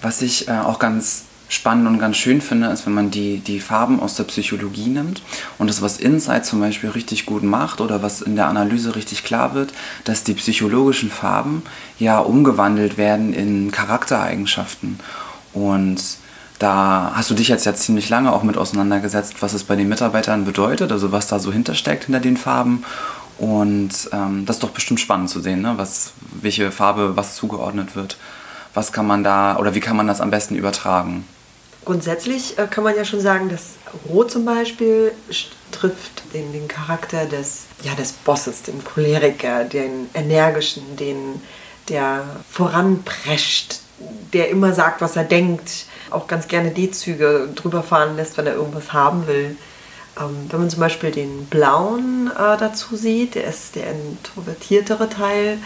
was 0.00 0.22
ich 0.22 0.46
äh, 0.46 0.52
auch 0.52 0.78
ganz 0.78 1.24
spannend 1.52 1.86
und 1.86 1.98
ganz 1.98 2.16
schön 2.16 2.40
finde, 2.40 2.68
ist, 2.68 2.86
wenn 2.86 2.94
man 2.94 3.10
die, 3.10 3.38
die 3.38 3.60
Farben 3.60 4.00
aus 4.00 4.14
der 4.14 4.24
Psychologie 4.24 4.88
nimmt 4.88 5.22
und 5.58 5.68
das, 5.68 5.82
was 5.82 5.98
Insight 5.98 6.46
zum 6.46 6.60
Beispiel 6.60 6.90
richtig 6.90 7.26
gut 7.26 7.42
macht 7.42 7.80
oder 7.80 8.02
was 8.02 8.22
in 8.22 8.36
der 8.36 8.48
Analyse 8.48 8.96
richtig 8.96 9.24
klar 9.24 9.54
wird, 9.54 9.72
dass 10.04 10.24
die 10.24 10.34
psychologischen 10.34 11.10
Farben 11.10 11.62
ja 11.98 12.18
umgewandelt 12.18 12.96
werden 12.96 13.34
in 13.34 13.70
Charaktereigenschaften. 13.70 14.98
Und 15.52 16.00
da 16.58 17.12
hast 17.14 17.28
du 17.30 17.34
dich 17.34 17.48
jetzt 17.48 17.66
ja 17.66 17.74
ziemlich 17.74 18.08
lange 18.08 18.32
auch 18.32 18.44
mit 18.44 18.56
auseinandergesetzt, 18.56 19.36
was 19.40 19.52
es 19.52 19.64
bei 19.64 19.76
den 19.76 19.88
Mitarbeitern 19.88 20.44
bedeutet, 20.44 20.92
also 20.92 21.12
was 21.12 21.26
da 21.26 21.38
so 21.38 21.52
hintersteckt 21.52 22.04
hinter 22.04 22.20
den 22.20 22.36
Farben 22.36 22.84
und 23.38 23.90
ähm, 24.12 24.46
das 24.46 24.56
ist 24.56 24.62
doch 24.62 24.70
bestimmt 24.70 25.00
spannend 25.00 25.28
zu 25.28 25.40
sehen, 25.40 25.62
ne? 25.62 25.74
was, 25.76 26.12
welche 26.40 26.70
Farbe 26.70 27.16
was 27.16 27.34
zugeordnet 27.34 27.96
wird. 27.96 28.16
Was 28.72 28.92
kann 28.92 29.06
man 29.06 29.24
da 29.24 29.56
oder 29.56 29.74
wie 29.74 29.80
kann 29.80 29.96
man 29.96 30.06
das 30.06 30.20
am 30.20 30.30
besten 30.30 30.54
übertragen? 30.54 31.24
Grundsätzlich 31.84 32.58
äh, 32.58 32.66
kann 32.68 32.84
man 32.84 32.96
ja 32.96 33.04
schon 33.04 33.20
sagen, 33.20 33.48
dass 33.48 33.74
Rot 34.08 34.30
zum 34.30 34.44
Beispiel 34.44 35.12
trifft 35.72 36.22
den, 36.32 36.52
den 36.52 36.68
Charakter 36.68 37.26
des, 37.26 37.64
ja, 37.82 37.94
des 37.94 38.12
Bosses, 38.12 38.62
den 38.62 38.84
Choleriker, 38.84 39.64
den 39.64 40.08
Energischen, 40.14 40.96
den, 40.96 41.40
der 41.88 42.24
voranprescht, 42.50 43.80
der 44.32 44.48
immer 44.50 44.72
sagt, 44.72 45.00
was 45.00 45.16
er 45.16 45.24
denkt, 45.24 45.86
auch 46.10 46.26
ganz 46.26 46.46
gerne 46.46 46.70
D-Züge 46.70 47.48
drüber 47.54 47.82
fahren 47.82 48.16
lässt, 48.16 48.36
wenn 48.36 48.46
er 48.46 48.54
irgendwas 48.54 48.92
haben 48.92 49.26
will. 49.26 49.56
Ähm, 50.20 50.46
wenn 50.50 50.60
man 50.60 50.70
zum 50.70 50.80
Beispiel 50.80 51.10
den 51.10 51.46
blauen 51.46 52.30
äh, 52.30 52.56
dazu 52.58 52.96
sieht, 52.96 53.34
der 53.34 53.44
ist 53.44 53.74
der 53.74 53.90
introvertiertere 53.90 55.08
Teil, 55.08 55.58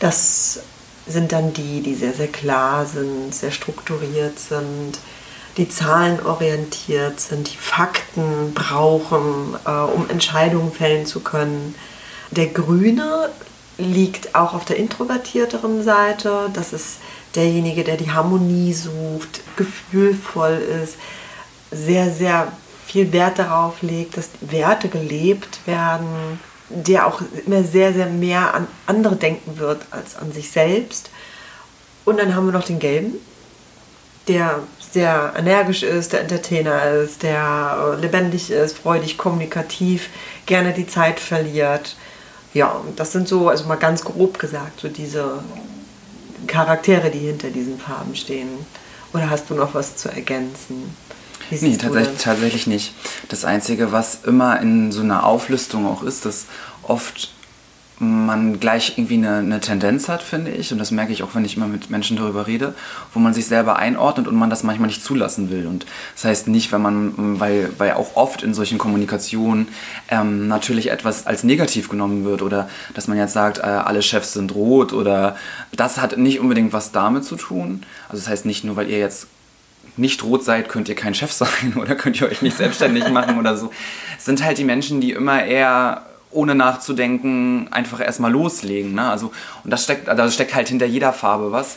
das 0.00 0.60
sind 1.06 1.32
dann 1.32 1.52
die, 1.52 1.80
die 1.80 1.94
sehr, 1.94 2.12
sehr 2.12 2.28
klar 2.28 2.84
sind, 2.84 3.34
sehr 3.34 3.50
strukturiert 3.50 4.38
sind, 4.38 4.98
die 5.56 5.68
zahlenorientiert 5.68 7.20
sind, 7.20 7.52
die 7.52 7.56
Fakten 7.56 8.54
brauchen, 8.54 9.54
äh, 9.66 9.70
um 9.70 10.08
Entscheidungen 10.08 10.72
fällen 10.72 11.06
zu 11.06 11.20
können. 11.20 11.74
Der 12.30 12.46
Grüne 12.46 13.30
liegt 13.78 14.34
auch 14.34 14.54
auf 14.54 14.64
der 14.64 14.76
introvertierteren 14.76 15.82
Seite. 15.82 16.50
Das 16.52 16.72
ist 16.72 16.98
derjenige, 17.34 17.84
der 17.84 17.96
die 17.96 18.10
Harmonie 18.10 18.72
sucht, 18.72 19.42
gefühlvoll 19.56 20.62
ist, 20.82 20.96
sehr, 21.70 22.10
sehr 22.10 22.52
viel 22.86 23.12
Wert 23.12 23.38
darauf 23.38 23.82
legt, 23.82 24.16
dass 24.16 24.30
Werte 24.40 24.88
gelebt 24.88 25.60
werden, 25.66 26.38
der 26.68 27.06
auch 27.06 27.22
immer 27.46 27.64
sehr, 27.64 27.92
sehr 27.92 28.06
mehr 28.06 28.54
an 28.54 28.66
andere 28.86 29.16
denken 29.16 29.58
wird 29.58 29.82
als 29.90 30.16
an 30.16 30.32
sich 30.32 30.50
selbst. 30.50 31.10
Und 32.04 32.18
dann 32.18 32.34
haben 32.34 32.46
wir 32.46 32.52
noch 32.52 32.64
den 32.64 32.78
Gelben, 32.78 33.14
der 34.28 34.60
sehr 34.92 35.32
energisch 35.36 35.82
ist, 35.82 36.12
der 36.12 36.20
Entertainer 36.20 36.84
ist, 36.90 37.22
der 37.22 37.96
lebendig 38.00 38.50
ist, 38.50 38.78
freudig, 38.78 39.16
kommunikativ, 39.16 40.10
gerne 40.46 40.72
die 40.72 40.86
Zeit 40.86 41.18
verliert. 41.18 41.96
Ja, 42.54 42.80
das 42.96 43.12
sind 43.12 43.26
so, 43.26 43.48
also 43.48 43.64
mal 43.64 43.76
ganz 43.76 44.04
grob 44.04 44.38
gesagt, 44.38 44.80
so 44.80 44.88
diese 44.88 45.42
Charaktere, 46.46 47.10
die 47.10 47.20
hinter 47.20 47.48
diesen 47.48 47.78
Farben 47.78 48.14
stehen. 48.14 48.48
Oder 49.14 49.30
hast 49.30 49.48
du 49.48 49.54
noch 49.54 49.74
was 49.74 49.96
zu 49.96 50.10
ergänzen? 50.10 50.94
Nee, 51.50 51.76
tatsächlich, 51.76 52.18
tatsächlich 52.18 52.66
nicht. 52.66 52.94
Das 53.28 53.44
Einzige, 53.44 53.92
was 53.92 54.20
immer 54.24 54.60
in 54.60 54.90
so 54.92 55.02
einer 55.02 55.26
Auflistung 55.26 55.86
auch 55.86 56.02
ist, 56.02 56.24
dass 56.24 56.46
oft 56.82 57.32
man 58.02 58.60
gleich 58.60 58.98
irgendwie 58.98 59.14
eine, 59.14 59.38
eine, 59.38 59.60
Tendenz 59.60 60.08
hat, 60.08 60.22
finde 60.22 60.50
ich, 60.50 60.72
und 60.72 60.78
das 60.78 60.90
merke 60.90 61.12
ich 61.12 61.22
auch, 61.22 61.34
wenn 61.34 61.44
ich 61.44 61.56
immer 61.56 61.68
mit 61.68 61.88
Menschen 61.88 62.16
darüber 62.16 62.46
rede, 62.46 62.74
wo 63.14 63.20
man 63.20 63.32
sich 63.32 63.46
selber 63.46 63.76
einordnet 63.76 64.26
und 64.28 64.34
man 64.34 64.50
das 64.50 64.62
manchmal 64.62 64.88
nicht 64.88 65.04
zulassen 65.04 65.50
will. 65.50 65.66
Und 65.66 65.86
das 66.14 66.24
heißt 66.24 66.48
nicht, 66.48 66.72
wenn 66.72 66.82
man, 66.82 67.40
weil, 67.40 67.70
weil 67.78 67.92
auch 67.92 68.16
oft 68.16 68.42
in 68.42 68.54
solchen 68.54 68.78
Kommunikationen 68.78 69.68
ähm, 70.08 70.48
natürlich 70.48 70.90
etwas 70.90 71.26
als 71.26 71.44
negativ 71.44 71.88
genommen 71.88 72.24
wird 72.24 72.42
oder 72.42 72.68
dass 72.94 73.08
man 73.08 73.16
jetzt 73.16 73.32
sagt, 73.32 73.58
äh, 73.58 73.62
alle 73.62 74.02
Chefs 74.02 74.32
sind 74.32 74.54
rot 74.54 74.92
oder 74.92 75.36
das 75.74 76.00
hat 76.00 76.18
nicht 76.18 76.40
unbedingt 76.40 76.72
was 76.72 76.92
damit 76.92 77.24
zu 77.24 77.36
tun. 77.36 77.82
Also 78.08 78.22
das 78.22 78.28
heißt 78.28 78.46
nicht 78.46 78.64
nur, 78.64 78.76
weil 78.76 78.90
ihr 78.90 78.98
jetzt 78.98 79.28
nicht 79.96 80.22
rot 80.24 80.44
seid, 80.44 80.68
könnt 80.68 80.88
ihr 80.88 80.94
kein 80.94 81.14
Chef 81.14 81.32
sein 81.32 81.74
oder 81.76 81.94
könnt 81.94 82.20
ihr 82.20 82.26
euch 82.28 82.42
nicht 82.42 82.56
selbstständig 82.56 83.08
machen 83.10 83.38
oder 83.38 83.56
so. 83.56 83.70
Es 84.18 84.24
sind 84.24 84.42
halt 84.44 84.58
die 84.58 84.64
Menschen, 84.64 85.00
die 85.00 85.12
immer 85.12 85.44
eher 85.44 86.06
ohne 86.32 86.54
nachzudenken 86.54 87.68
einfach 87.70 88.00
erstmal 88.00 88.32
loslegen. 88.32 88.94
Ne? 88.94 89.08
Also, 89.08 89.32
und 89.64 89.70
das 89.70 89.84
steckt, 89.84 90.08
da 90.08 90.30
steckt 90.30 90.54
halt 90.54 90.68
hinter 90.68 90.86
jeder 90.86 91.12
Farbe 91.12 91.52
was. 91.52 91.76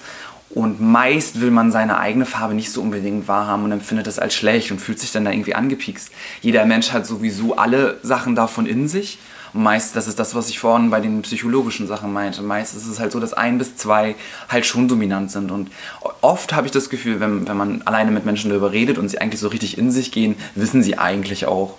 Und 0.50 0.80
meist 0.80 1.42
will 1.42 1.52
man 1.52 1.72
seine 1.72 1.98
eigene 1.98 2.26
Farbe 2.26 2.54
nicht 2.54 2.72
so 2.72 2.82
unbedingt 2.82 3.28
wahrhaben 3.28 3.64
und 3.66 3.72
empfindet 3.72 4.08
das 4.08 4.20
als 4.20 4.36
schlecht 4.36 4.72
und 4.72 4.80
fühlt 4.80 5.00
sich 5.00 5.12
dann 5.12 5.26
da 5.26 5.32
irgendwie 5.32 5.56
angepiekst. 5.56 6.12
Jeder 6.42 6.66
Mensch 6.66 6.92
hat 6.92 7.06
sowieso 7.06 7.58
alle 7.58 8.00
Sachen 8.04 8.36
davon 8.36 8.66
in 8.66 8.88
sich. 8.88 9.18
Und 9.54 9.64
meist, 9.64 9.96
das 9.96 10.08
ist 10.08 10.20
das, 10.20 10.36
was 10.36 10.50
ich 10.50 10.60
vorhin 10.60 10.90
bei 10.90 11.00
den 11.00 11.22
psychologischen 11.24 11.88
Sachen 11.88 12.14
meinte. 12.14 12.42
Meist 12.42 12.76
ist 12.76 12.88
es 12.88 13.00
halt 13.00 13.12
so, 13.12 13.20
dass 13.20 13.34
ein 13.34 13.58
bis 13.58 13.76
zwei 13.76 14.16
halt 14.50 14.66
schon 14.66 14.88
dominant 14.88 15.32
sind. 15.32 15.50
Und 15.50 15.72
oft 16.22 16.54
habe 16.54 16.68
ich 16.68 16.72
das 16.72 16.90
Gefühl, 16.90 17.20
wenn, 17.20 17.48
wenn 17.48 17.58
man 17.58 17.82
alleine 17.84 18.12
mit 18.12 18.26
Menschen 18.26 18.50
darüber 18.50 18.72
redet 18.72 18.98
und 18.98 19.10
sie 19.10 19.20
eigentlich 19.20 19.42
so 19.42 19.48
richtig 19.48 19.78
in 19.78 19.92
sich 19.92 20.12
gehen, 20.12 20.36
wissen 20.56 20.84
sie 20.84 20.98
eigentlich 20.98 21.48
auch, 21.48 21.78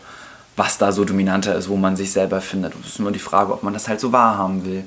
was 0.56 0.78
da 0.78 0.90
so 0.92 1.04
dominanter 1.04 1.54
ist, 1.54 1.68
wo 1.68 1.76
man 1.76 1.96
sich 1.96 2.12
selber 2.12 2.40
findet. 2.40 2.72
Es 2.82 2.92
ist 2.92 2.98
nur 2.98 3.12
die 3.12 3.18
Frage, 3.18 3.52
ob 3.52 3.62
man 3.62 3.75
das 3.75 3.88
halt 3.88 4.00
so 4.00 4.12
wahrhaben 4.12 4.64
will. 4.64 4.84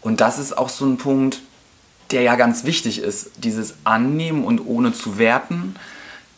Und 0.00 0.20
das 0.20 0.38
ist 0.38 0.56
auch 0.58 0.68
so 0.68 0.84
ein 0.84 0.96
Punkt, 0.98 1.40
der 2.10 2.22
ja 2.22 2.34
ganz 2.34 2.64
wichtig 2.64 3.00
ist, 3.00 3.30
dieses 3.38 3.74
Annehmen 3.84 4.44
und 4.44 4.60
ohne 4.66 4.92
zu 4.92 5.18
werten, 5.18 5.76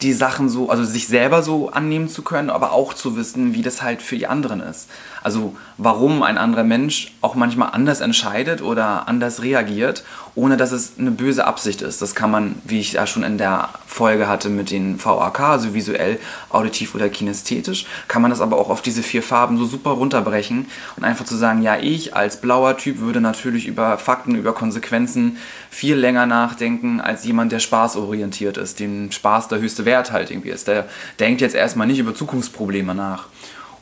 die 0.02 0.12
Sachen 0.12 0.49
so, 0.49 0.68
also 0.68 0.85
sich 0.85 1.06
selber 1.06 1.42
so 1.42 1.71
annehmen 1.71 2.09
zu 2.09 2.23
können, 2.23 2.50
aber 2.50 2.73
auch 2.73 2.92
zu 2.92 3.16
wissen, 3.16 3.54
wie 3.54 3.62
das 3.62 3.82
halt 3.82 4.02
für 4.02 4.16
die 4.16 4.26
anderen 4.26 4.61
ist. 4.61 4.88
Also 5.23 5.57
warum 5.79 6.23
ein 6.23 6.38
anderer 6.38 6.64
Mensch 6.64 7.12
auch 7.21 7.35
manchmal 7.35 7.71
anders 7.73 8.00
entscheidet 8.00 8.62
oder 8.62 9.09
anders 9.09 9.43
reagiert, 9.43 10.05
ohne 10.35 10.57
dass 10.57 10.73
es 10.73 10.95
eine 10.99 11.11
böse 11.11 11.47
Absicht 11.47 11.83
ist. 11.83 12.00
Das 12.00 12.14
kann 12.14 12.31
man, 12.31 12.57
wie 12.64 12.81
ich 12.81 12.95
ja 12.95 13.07
schon 13.07 13.23
in 13.23 13.38
der 13.38 13.69
Folge 13.87 14.29
hatte 14.29 14.49
mit 14.49 14.71
den 14.71 15.02
VAK, 15.02 15.41
also 15.41 15.75
visuell, 15.75 16.19
auditiv 16.49 16.95
oder 16.95 17.09
kinästhetisch, 17.09 17.87
kann 18.09 18.23
man 18.23 18.31
das 18.31 18.41
aber 18.41 18.57
auch 18.57 18.71
auf 18.71 18.83
diese 18.83 19.02
vier 19.02 19.23
Farben 19.23 19.59
so 19.59 19.67
super 19.67 19.91
runterbrechen 19.91 20.67
und 20.97 21.05
einfach 21.05 21.25
zu 21.25 21.37
sagen, 21.37 21.62
ja, 21.62 21.76
ich 21.76 22.17
als 22.17 22.41
blauer 22.41 22.76
Typ 22.76 23.00
würde 23.00 23.21
natürlich 23.21 23.67
über 23.67 23.99
Fakten, 23.99 24.35
über 24.35 24.55
Konsequenzen 24.55 25.37
viel 25.71 25.97
länger 25.97 26.26
nachdenken 26.26 27.00
als 27.00 27.25
jemand, 27.25 27.52
der 27.52 27.59
spaßorientiert 27.59 28.57
ist, 28.57 28.81
dem 28.81 29.12
Spaß 29.12 29.49
der 29.49 29.61
höchste 29.61 29.85
Wert 29.85 30.12
halt 30.12 30.31
irgendwie 30.31 30.50
ist. 30.50 30.69
Der 30.69 30.88
denkt 31.21 31.41
jetzt 31.41 31.55
erstmal 31.55 31.87
nicht 31.87 31.99
über 31.99 32.14
Zukunftsprobleme 32.14 32.95
nach. 32.95 33.26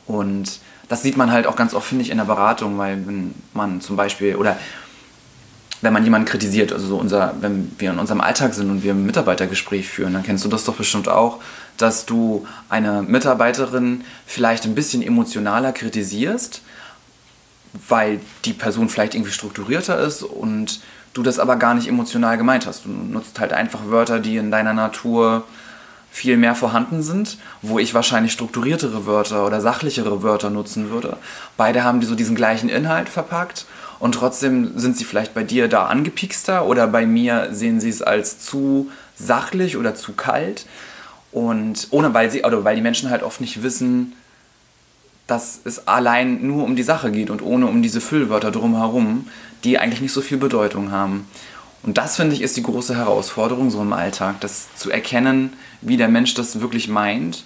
Und 0.05 0.59
das 0.91 1.03
sieht 1.03 1.15
man 1.15 1.31
halt 1.31 1.47
auch 1.47 1.55
ganz 1.55 1.73
oft, 1.73 1.87
finde 1.87 2.03
ich, 2.03 2.09
in 2.09 2.17
der 2.17 2.25
Beratung, 2.25 2.77
weil 2.77 3.07
wenn 3.07 3.33
man 3.53 3.79
zum 3.79 3.95
Beispiel, 3.95 4.35
oder 4.35 4.57
wenn 5.79 5.93
man 5.93 6.03
jemanden 6.03 6.27
kritisiert, 6.27 6.73
also 6.73 6.85
so 6.85 6.97
unser, 6.97 7.33
wenn 7.39 7.71
wir 7.77 7.91
in 7.91 7.97
unserem 7.97 8.19
Alltag 8.19 8.53
sind 8.53 8.69
und 8.69 8.83
wir 8.83 8.91
ein 8.91 9.05
Mitarbeitergespräch 9.05 9.87
führen, 9.87 10.11
dann 10.11 10.23
kennst 10.23 10.43
du 10.43 10.49
das 10.49 10.65
doch 10.65 10.75
bestimmt 10.75 11.07
auch, 11.07 11.39
dass 11.77 12.05
du 12.05 12.45
eine 12.67 13.03
Mitarbeiterin 13.03 14.03
vielleicht 14.25 14.65
ein 14.65 14.75
bisschen 14.75 15.01
emotionaler 15.01 15.71
kritisierst, 15.71 16.61
weil 17.87 18.19
die 18.43 18.51
Person 18.51 18.89
vielleicht 18.89 19.15
irgendwie 19.15 19.31
strukturierter 19.31 19.97
ist 19.97 20.23
und 20.23 20.81
du 21.13 21.23
das 21.23 21.39
aber 21.39 21.55
gar 21.55 21.73
nicht 21.73 21.87
emotional 21.87 22.37
gemeint 22.37 22.65
hast. 22.65 22.83
Du 22.83 22.89
nutzt 22.89 23.39
halt 23.39 23.53
einfach 23.53 23.87
Wörter, 23.87 24.19
die 24.19 24.35
in 24.35 24.51
deiner 24.51 24.73
Natur 24.73 25.45
viel 26.11 26.37
mehr 26.37 26.55
vorhanden 26.55 27.01
sind, 27.01 27.37
wo 27.61 27.79
ich 27.79 27.93
wahrscheinlich 27.93 28.33
strukturiertere 28.33 29.05
Wörter 29.05 29.45
oder 29.45 29.61
sachlichere 29.61 30.21
Wörter 30.21 30.49
nutzen 30.49 30.89
würde. 30.89 31.17
Beide 31.55 31.83
haben 31.83 32.01
so 32.01 32.15
diesen 32.15 32.35
gleichen 32.35 32.69
Inhalt 32.69 33.07
verpackt 33.07 33.65
und 33.99 34.13
trotzdem 34.13 34.77
sind 34.77 34.97
sie 34.97 35.05
vielleicht 35.05 35.33
bei 35.33 35.43
dir 35.43 35.67
da 35.69 35.85
angepiekster 35.85 36.65
oder 36.65 36.87
bei 36.87 37.05
mir 37.05 37.49
sehen 37.51 37.79
sie 37.79 37.89
es 37.89 38.01
als 38.01 38.39
zu 38.39 38.91
sachlich 39.15 39.77
oder 39.77 39.95
zu 39.95 40.13
kalt. 40.13 40.65
Und 41.31 41.87
ohne 41.91 42.13
weil 42.13 42.29
sie, 42.29 42.43
oder 42.43 42.63
weil 42.65 42.75
die 42.75 42.81
Menschen 42.81 43.09
halt 43.09 43.23
oft 43.23 43.39
nicht 43.39 43.63
wissen, 43.63 44.13
dass 45.27 45.61
es 45.63 45.87
allein 45.87 46.45
nur 46.45 46.65
um 46.65 46.75
die 46.75 46.83
Sache 46.83 47.09
geht 47.09 47.29
und 47.29 47.41
ohne 47.41 47.67
um 47.67 47.81
diese 47.81 48.01
Füllwörter 48.01 48.51
drumherum, 48.51 49.27
die 49.63 49.77
eigentlich 49.77 50.01
nicht 50.01 50.11
so 50.11 50.21
viel 50.21 50.37
Bedeutung 50.37 50.91
haben. 50.91 51.27
Und 51.83 51.97
das 51.97 52.15
finde 52.15 52.35
ich 52.35 52.41
ist 52.41 52.57
die 52.57 52.63
große 52.63 52.95
Herausforderung 52.95 53.71
so 53.71 53.81
im 53.81 53.93
Alltag, 53.93 54.39
das 54.41 54.67
zu 54.75 54.91
erkennen, 54.91 55.53
wie 55.81 55.97
der 55.97 56.09
Mensch 56.09 56.33
das 56.33 56.61
wirklich 56.61 56.87
meint, 56.87 57.43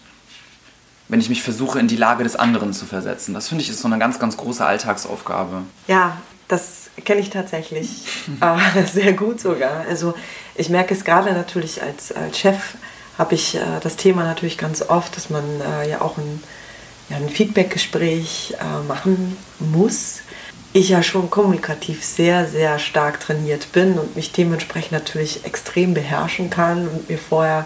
wenn 1.07 1.19
ich 1.19 1.29
mich 1.29 1.41
versuche, 1.41 1.79
in 1.79 1.87
die 1.87 1.95
Lage 1.95 2.23
des 2.23 2.35
anderen 2.35 2.73
zu 2.73 2.85
versetzen. 2.85 3.33
Das 3.33 3.47
finde 3.47 3.63
ich 3.63 3.69
ist 3.69 3.81
so 3.81 3.87
eine 3.87 3.99
ganz, 3.99 4.19
ganz 4.19 4.37
große 4.37 4.65
Alltagsaufgabe. 4.65 5.61
Ja, 5.87 6.17
das 6.47 6.89
kenne 7.05 7.21
ich 7.21 7.29
tatsächlich 7.29 8.07
äh, 8.41 8.83
sehr 8.83 9.13
gut 9.13 9.39
sogar. 9.39 9.85
Also 9.87 10.13
ich 10.55 10.69
merke 10.69 10.93
es 10.93 11.03
gerade 11.03 11.33
natürlich 11.33 11.81
als, 11.81 12.11
als 12.11 12.37
Chef, 12.37 12.75
habe 13.17 13.35
ich 13.35 13.55
äh, 13.55 13.61
das 13.81 13.95
Thema 13.95 14.23
natürlich 14.23 14.57
ganz 14.57 14.81
oft, 14.81 15.15
dass 15.15 15.29
man 15.29 15.43
äh, 15.61 15.89
ja 15.89 16.01
auch 16.01 16.17
ein, 16.17 16.43
ja, 17.09 17.17
ein 17.17 17.29
Feedbackgespräch 17.29 18.55
äh, 18.59 18.87
machen 18.87 19.37
muss 19.59 20.21
ich 20.75 20.89
ja 20.89 21.01
schon 21.01 21.29
kommunikativ 21.29 22.03
sehr, 22.03 22.45
sehr 22.45 22.79
stark 22.79 23.21
trainiert 23.21 23.71
bin 23.71 23.97
und 23.97 24.17
mich 24.17 24.33
dementsprechend 24.33 24.91
natürlich 24.91 25.45
extrem 25.45 25.93
beherrschen 25.93 26.49
kann 26.49 26.89
und 26.89 27.09
mir 27.09 27.17
vorher 27.17 27.65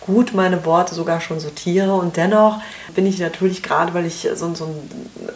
gut 0.00 0.34
meine 0.34 0.62
Worte 0.66 0.94
sogar 0.94 1.22
schon 1.22 1.40
sortiere. 1.40 1.94
Und 1.94 2.18
dennoch 2.18 2.60
bin 2.94 3.06
ich 3.06 3.18
natürlich 3.18 3.62
gerade, 3.62 3.94
weil 3.94 4.04
ich 4.04 4.28
so, 4.34 4.54
so 4.54 4.66
ein 4.66 5.30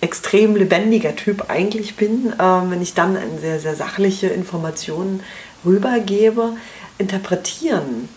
extrem 0.00 0.56
lebendiger 0.56 1.14
Typ 1.14 1.48
eigentlich 1.48 1.94
bin, 1.94 2.32
äh, 2.32 2.42
wenn 2.42 2.82
ich 2.82 2.94
dann 2.94 3.16
sehr, 3.40 3.60
sehr 3.60 3.76
sachliche 3.76 4.26
Informationen 4.26 5.22
rübergebe, 5.64 6.54
interpretieren 6.98 8.08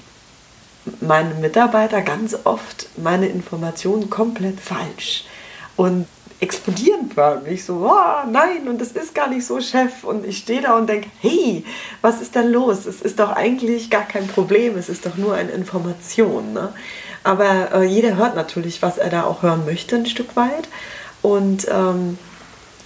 meine 0.99 1.35
Mitarbeiter 1.35 2.01
ganz 2.01 2.35
oft 2.43 2.89
meine 2.97 3.27
Informationen 3.27 4.09
komplett 4.09 4.59
falsch. 4.59 5.25
Und 5.75 6.07
explodieren 6.45 7.09
förmlich. 7.13 7.65
So, 7.65 7.87
oh, 7.89 8.29
nein, 8.31 8.67
und 8.67 8.79
das 8.79 8.91
ist 8.91 9.13
gar 9.13 9.27
nicht 9.27 9.45
so, 9.45 9.59
Chef. 9.59 10.03
Und 10.03 10.25
ich 10.25 10.37
stehe 10.37 10.61
da 10.61 10.77
und 10.77 10.87
denke, 10.87 11.09
hey, 11.19 11.65
was 12.01 12.21
ist 12.21 12.35
denn 12.35 12.51
los? 12.51 12.85
Es 12.85 13.01
ist 13.01 13.19
doch 13.19 13.31
eigentlich 13.31 13.89
gar 13.89 14.03
kein 14.07 14.27
Problem, 14.27 14.77
es 14.77 14.87
ist 14.87 15.05
doch 15.05 15.17
nur 15.17 15.33
eine 15.33 15.51
Information. 15.51 16.53
Ne? 16.53 16.73
Aber 17.23 17.73
äh, 17.73 17.83
jeder 17.83 18.15
hört 18.15 18.35
natürlich, 18.35 18.81
was 18.81 18.97
er 18.97 19.09
da 19.09 19.23
auch 19.23 19.41
hören 19.41 19.65
möchte, 19.65 19.95
ein 19.95 20.05
Stück 20.05 20.35
weit. 20.35 20.69
Und 21.21 21.67
ähm, 21.69 22.17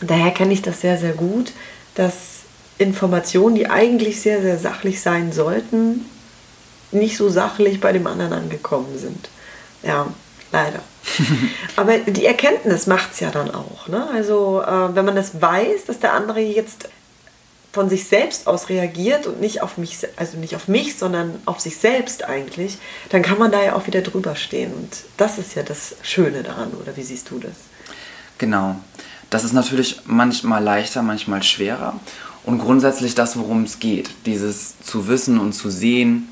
daher 0.01 0.31
kenne 0.31 0.53
ich 0.53 0.61
das 0.61 0.81
sehr, 0.81 0.97
sehr 0.97 1.13
gut, 1.13 1.51
dass 1.95 2.39
Informationen, 2.77 3.55
die 3.55 3.69
eigentlich 3.69 4.21
sehr, 4.21 4.41
sehr 4.41 4.57
sachlich 4.57 5.01
sein 5.01 5.33
sollten, 5.33 6.05
nicht 6.91 7.17
so 7.17 7.29
sachlich 7.29 7.81
bei 7.81 7.91
dem 7.91 8.07
anderen 8.07 8.33
angekommen 8.33 8.97
sind. 8.97 9.29
Ja, 9.83 10.07
leider. 10.51 10.79
Aber 11.75 11.97
die 11.97 12.25
Erkenntnis 12.25 12.87
macht 12.87 13.13
es 13.13 13.19
ja 13.19 13.31
dann 13.31 13.51
auch. 13.53 13.87
Ne? 13.87 14.07
Also 14.13 14.61
äh, 14.61 14.95
wenn 14.95 15.05
man 15.05 15.15
das 15.15 15.41
weiß, 15.41 15.85
dass 15.85 15.99
der 15.99 16.13
andere 16.13 16.39
jetzt 16.39 16.89
von 17.71 17.89
sich 17.89 18.05
selbst 18.05 18.47
aus 18.47 18.69
reagiert 18.69 19.27
und 19.27 19.39
nicht 19.39 19.61
auf 19.61 19.77
mich, 19.77 19.99
also 20.15 20.37
nicht 20.37 20.55
auf 20.55 20.67
mich, 20.67 20.97
sondern 20.97 21.39
auf 21.45 21.59
sich 21.59 21.77
selbst 21.77 22.23
eigentlich, 22.23 22.77
dann 23.09 23.21
kann 23.21 23.37
man 23.37 23.51
da 23.51 23.63
ja 23.63 23.75
auch 23.75 23.85
wieder 23.85 24.01
drüber 24.01 24.35
stehen. 24.35 24.73
Und 24.73 24.89
das 25.17 25.37
ist 25.37 25.55
ja 25.55 25.63
das 25.63 25.95
Schöne 26.01 26.41
daran, 26.41 26.71
oder 26.71 26.95
wie 26.97 27.03
siehst 27.03 27.29
du 27.29 27.39
das? 27.39 27.53
Genau. 28.39 28.75
Das 29.29 29.43
ist 29.43 29.53
natürlich 29.53 30.01
manchmal 30.05 30.63
leichter, 30.63 31.03
manchmal 31.03 31.43
schwerer. 31.43 31.99
Und 32.43 32.57
grundsätzlich 32.57 33.13
das, 33.13 33.37
worum 33.37 33.63
es 33.63 33.79
geht, 33.79 34.09
dieses 34.25 34.79
zu 34.79 35.07
wissen 35.07 35.39
und 35.39 35.53
zu 35.53 35.69
sehen, 35.69 36.31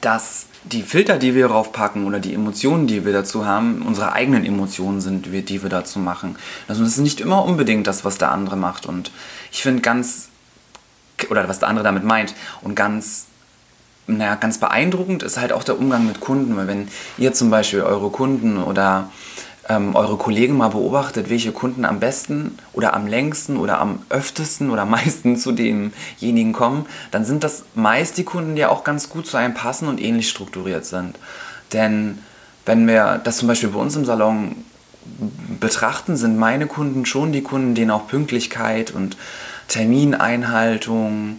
dass 0.00 0.46
die 0.64 0.82
Filter, 0.82 1.18
die 1.18 1.34
wir 1.34 1.46
raufpacken 1.46 2.06
oder 2.06 2.20
die 2.20 2.32
Emotionen, 2.32 2.86
die 2.86 3.04
wir 3.04 3.12
dazu 3.12 3.44
haben, 3.46 3.82
unsere 3.82 4.12
eigenen 4.12 4.44
Emotionen 4.44 5.00
sind, 5.00 5.26
die 5.26 5.62
wir 5.62 5.70
dazu 5.70 5.98
machen. 5.98 6.36
Also 6.68 6.82
das 6.82 6.92
ist 6.92 6.98
nicht 6.98 7.20
immer 7.20 7.44
unbedingt 7.44 7.86
das, 7.86 8.04
was 8.04 8.16
der 8.16 8.32
andere 8.32 8.56
macht. 8.56 8.86
Und 8.86 9.10
ich 9.52 9.62
finde 9.62 9.82
ganz, 9.82 10.28
oder 11.28 11.48
was 11.48 11.58
der 11.58 11.68
andere 11.68 11.84
damit 11.84 12.04
meint, 12.04 12.34
und 12.62 12.74
ganz, 12.74 13.26
naja, 14.06 14.36
ganz 14.36 14.58
beeindruckend 14.58 15.22
ist 15.22 15.36
halt 15.36 15.52
auch 15.52 15.64
der 15.64 15.78
Umgang 15.78 16.06
mit 16.06 16.20
Kunden. 16.20 16.56
Weil 16.56 16.66
wenn 16.66 16.88
ihr 17.18 17.34
zum 17.34 17.50
Beispiel 17.50 17.82
eure 17.82 18.08
Kunden 18.08 18.56
oder 18.56 19.10
ähm, 19.68 19.94
eure 19.94 20.16
Kollegen 20.16 20.56
mal 20.56 20.68
beobachtet, 20.68 21.30
welche 21.30 21.52
Kunden 21.52 21.84
am 21.84 22.00
besten 22.00 22.58
oder 22.72 22.94
am 22.94 23.06
längsten 23.06 23.56
oder 23.56 23.80
am 23.80 24.02
öftesten 24.10 24.70
oder 24.70 24.84
meisten 24.84 25.36
zu 25.38 25.52
demjenigen 25.52 26.52
kommen, 26.52 26.86
dann 27.10 27.24
sind 27.24 27.44
das 27.44 27.64
meist 27.74 28.18
die 28.18 28.24
Kunden, 28.24 28.56
die 28.56 28.66
auch 28.66 28.84
ganz 28.84 29.08
gut 29.08 29.26
zu 29.26 29.36
einem 29.36 29.54
passen 29.54 29.88
und 29.88 30.00
ähnlich 30.00 30.28
strukturiert 30.28 30.84
sind. 30.84 31.18
Denn 31.72 32.18
wenn 32.66 32.86
wir 32.86 33.20
das 33.22 33.38
zum 33.38 33.48
Beispiel 33.48 33.70
bei 33.70 33.78
uns 33.78 33.96
im 33.96 34.04
Salon 34.04 34.56
betrachten, 35.60 36.16
sind 36.16 36.38
meine 36.38 36.66
Kunden 36.66 37.04
schon 37.04 37.32
die 37.32 37.42
Kunden, 37.42 37.74
denen 37.74 37.90
auch 37.90 38.06
Pünktlichkeit 38.06 38.90
und 38.90 39.16
Termineinhaltung, 39.68 41.38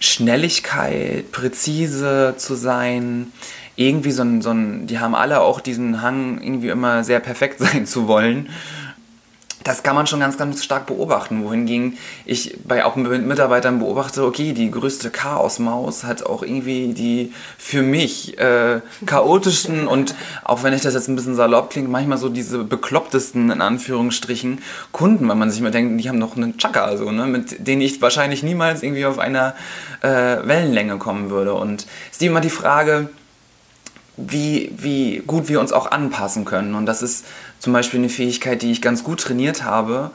Schnelligkeit, 0.00 1.30
präzise 1.32 2.34
zu 2.36 2.54
sein, 2.54 3.32
irgendwie 3.76 4.10
so 4.10 4.22
ein, 4.22 4.42
so 4.42 4.50
ein, 4.50 4.86
die 4.86 4.98
haben 4.98 5.14
alle 5.14 5.40
auch 5.40 5.60
diesen 5.60 6.02
Hang, 6.02 6.40
irgendwie 6.42 6.68
immer 6.68 7.04
sehr 7.04 7.20
perfekt 7.20 7.58
sein 7.60 7.86
zu 7.86 8.08
wollen. 8.08 8.48
Das 9.66 9.82
kann 9.82 9.96
man 9.96 10.06
schon 10.06 10.20
ganz, 10.20 10.38
ganz 10.38 10.62
stark 10.62 10.86
beobachten. 10.86 11.42
Wohingegen 11.42 11.98
ich 12.24 12.56
bei 12.62 12.84
auch 12.84 12.94
Mitarbeitern 12.94 13.80
beobachte, 13.80 14.24
okay, 14.24 14.52
die 14.52 14.70
größte 14.70 15.10
Chaosmaus 15.10 16.04
hat 16.04 16.22
auch 16.22 16.44
irgendwie 16.44 16.92
die 16.92 17.32
für 17.58 17.82
mich 17.82 18.38
äh, 18.38 18.80
chaotischsten 19.06 19.88
und 19.88 20.14
auch 20.44 20.62
wenn 20.62 20.72
ich 20.72 20.82
das 20.82 20.94
jetzt 20.94 21.08
ein 21.08 21.16
bisschen 21.16 21.34
salopp 21.34 21.70
klingt, 21.70 21.90
manchmal 21.90 22.16
so 22.16 22.28
diese 22.28 22.62
beklopptesten, 22.62 23.50
in 23.50 23.60
Anführungsstrichen, 23.60 24.62
Kunden, 24.92 25.28
weil 25.28 25.34
man 25.34 25.50
sich 25.50 25.58
immer 25.58 25.72
denkt, 25.72 26.00
die 26.00 26.08
haben 26.08 26.18
noch 26.18 26.36
einen 26.36 26.58
Chaka, 26.58 26.96
so, 26.96 27.10
ne, 27.10 27.26
mit 27.26 27.66
denen 27.66 27.80
ich 27.80 28.00
wahrscheinlich 28.00 28.44
niemals 28.44 28.84
irgendwie 28.84 29.04
auf 29.04 29.18
einer 29.18 29.56
äh, 30.00 30.08
Wellenlänge 30.08 30.98
kommen 30.98 31.28
würde. 31.30 31.54
Und 31.54 31.86
ist 32.12 32.22
immer 32.22 32.40
die 32.40 32.50
Frage, 32.50 33.10
wie, 34.16 34.72
wie 34.76 35.22
gut 35.26 35.48
wir 35.48 35.60
uns 35.60 35.72
auch 35.72 35.90
anpassen 35.90 36.44
können. 36.44 36.74
Und 36.74 36.86
das 36.86 37.02
ist 37.02 37.26
zum 37.58 37.72
Beispiel 37.72 38.00
eine 38.00 38.08
Fähigkeit, 38.08 38.62
die 38.62 38.72
ich 38.72 38.82
ganz 38.82 39.04
gut 39.04 39.20
trainiert 39.20 39.64
habe, 39.64 40.10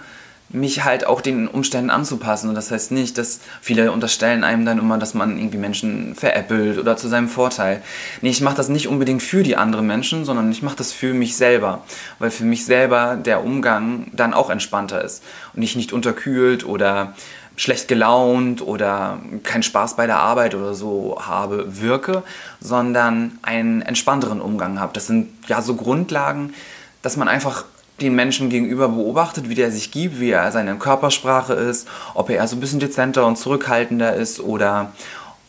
mich 0.53 0.83
halt 0.83 1.05
auch 1.05 1.21
den 1.21 1.47
Umständen 1.47 1.89
anzupassen. 1.89 2.49
Und 2.49 2.55
das 2.55 2.71
heißt 2.71 2.91
nicht, 2.91 3.17
dass 3.17 3.39
viele 3.61 3.91
unterstellen 3.91 4.43
einem 4.43 4.65
dann 4.65 4.79
immer, 4.79 4.97
dass 4.97 5.13
man 5.13 5.37
irgendwie 5.37 5.57
Menschen 5.57 6.15
veräppelt 6.15 6.77
oder 6.77 6.97
zu 6.97 7.07
seinem 7.07 7.29
Vorteil. 7.29 7.81
Nee, 8.21 8.29
ich 8.29 8.41
mache 8.41 8.57
das 8.57 8.69
nicht 8.69 8.87
unbedingt 8.87 9.21
für 9.21 9.43
die 9.43 9.55
anderen 9.55 9.87
Menschen, 9.87 10.25
sondern 10.25 10.51
ich 10.51 10.61
mache 10.61 10.75
das 10.75 10.91
für 10.91 11.13
mich 11.13 11.35
selber. 11.35 11.83
Weil 12.19 12.31
für 12.31 12.43
mich 12.43 12.65
selber 12.65 13.15
der 13.15 13.43
Umgang 13.43 14.07
dann 14.13 14.33
auch 14.33 14.49
entspannter 14.49 15.03
ist. 15.03 15.23
Und 15.53 15.61
ich 15.61 15.75
nicht 15.75 15.93
unterkühlt 15.93 16.65
oder 16.65 17.13
schlecht 17.55 17.87
gelaunt 17.87 18.61
oder 18.61 19.19
keinen 19.43 19.63
Spaß 19.63 19.95
bei 19.95 20.07
der 20.07 20.19
Arbeit 20.19 20.55
oder 20.55 20.73
so 20.73 21.19
habe, 21.21 21.81
wirke, 21.81 22.23
sondern 22.59 23.37
einen 23.41 23.81
entspannteren 23.81 24.41
Umgang 24.41 24.79
habe. 24.79 24.93
Das 24.93 25.07
sind 25.07 25.29
ja 25.47 25.61
so 25.61 25.75
Grundlagen, 25.75 26.53
dass 27.01 27.17
man 27.17 27.27
einfach 27.27 27.65
den 28.01 28.15
Menschen 28.15 28.49
gegenüber 28.49 28.89
beobachtet, 28.89 29.47
wie 29.49 29.55
der 29.55 29.71
sich 29.71 29.91
gibt, 29.91 30.19
wie 30.19 30.31
er 30.31 30.51
seine 30.51 30.75
Körpersprache 30.75 31.53
ist, 31.53 31.87
ob 32.13 32.29
er 32.29 32.47
so 32.47 32.55
ein 32.55 32.59
bisschen 32.59 32.79
dezenter 32.79 33.25
und 33.25 33.37
zurückhaltender 33.37 34.15
ist 34.15 34.39
oder 34.39 34.91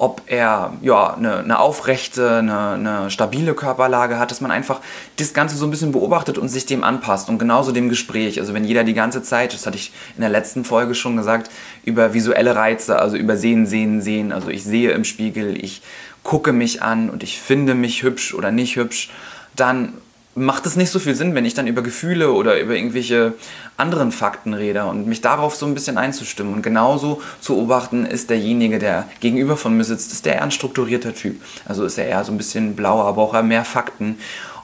ob 0.02 0.22
er 0.26 0.72
ja, 0.82 1.14
eine, 1.14 1.38
eine 1.38 1.60
aufrechte, 1.60 2.38
eine, 2.38 2.70
eine, 2.70 3.08
stabile 3.12 3.54
Körperlage 3.54 4.18
hat, 4.18 4.32
dass 4.32 4.40
man 4.40 4.50
einfach 4.50 4.80
das 5.14 5.32
Ganze 5.32 5.54
so 5.54 5.64
ein 5.64 5.70
bisschen 5.70 5.92
beobachtet 5.92 6.38
und 6.38 6.48
sich 6.48 6.66
dem 6.66 6.82
anpasst. 6.82 7.28
Und 7.28 7.38
genauso 7.38 7.70
dem 7.70 7.88
Gespräch. 7.88 8.40
Also 8.40 8.52
wenn 8.52 8.64
jeder 8.64 8.82
die 8.82 8.94
ganze 8.94 9.22
Zeit, 9.22 9.54
das 9.54 9.64
hatte 9.64 9.76
ich 9.76 9.92
in 10.16 10.22
der 10.22 10.28
letzten 10.28 10.64
Folge 10.64 10.96
schon 10.96 11.16
gesagt, 11.16 11.52
über 11.84 12.14
visuelle 12.14 12.56
Reize, 12.56 12.98
also 12.98 13.16
über 13.16 13.36
Sehen, 13.36 13.64
Sehen, 13.64 14.02
Sehen. 14.02 14.32
Also 14.32 14.48
ich 14.48 14.64
sehe 14.64 14.90
im 14.90 15.04
Spiegel, 15.04 15.56
ich 15.56 15.82
gucke 16.24 16.52
mich 16.52 16.82
an 16.82 17.08
und 17.08 17.22
ich 17.22 17.40
finde 17.40 17.76
mich 17.76 18.02
hübsch 18.02 18.34
oder 18.34 18.50
nicht 18.50 18.74
hübsch, 18.74 19.08
dann 19.54 19.92
macht 20.34 20.64
es 20.66 20.76
nicht 20.76 20.90
so 20.90 20.98
viel 20.98 21.14
Sinn, 21.14 21.34
wenn 21.34 21.44
ich 21.44 21.54
dann 21.54 21.66
über 21.66 21.82
Gefühle 21.82 22.32
oder 22.32 22.58
über 22.58 22.74
irgendwelche 22.74 23.34
anderen 23.76 24.12
Fakten 24.12 24.54
rede 24.54 24.84
und 24.84 25.06
mich 25.06 25.20
darauf 25.20 25.54
so 25.54 25.66
ein 25.66 25.74
bisschen 25.74 25.98
einzustimmen. 25.98 26.54
Und 26.54 26.62
genauso 26.62 27.20
zu 27.40 27.54
beobachten 27.54 28.06
ist 28.06 28.30
derjenige, 28.30 28.78
der 28.78 29.08
gegenüber 29.20 29.56
von 29.56 29.76
mir 29.76 29.84
sitzt, 29.84 30.12
ist 30.12 30.24
der 30.24 30.36
eher 30.36 30.42
ein 30.42 30.50
strukturierter 30.50 31.14
Typ. 31.14 31.40
Also 31.66 31.84
ist 31.84 31.98
er 31.98 32.06
eher 32.06 32.24
so 32.24 32.32
ein 32.32 32.38
bisschen 32.38 32.74
blauer, 32.76 33.04
aber 33.04 33.22
auch 33.22 33.42
mehr 33.42 33.64
Fakten, 33.64 34.18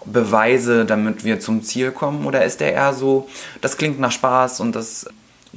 Beweise, 0.05 0.87
damit 0.87 1.25
wir 1.25 1.39
zum 1.41 1.63
Ziel 1.63 1.91
kommen. 1.91 2.25
Oder 2.25 2.45
ist 2.45 2.63
er 2.63 2.73
eher 2.73 2.95
so, 2.95 3.29
das 3.61 3.77
klingt 3.77 4.01
nach 4.01 4.13
Spaß 4.13 4.61
und 4.61 4.75
das 4.75 5.07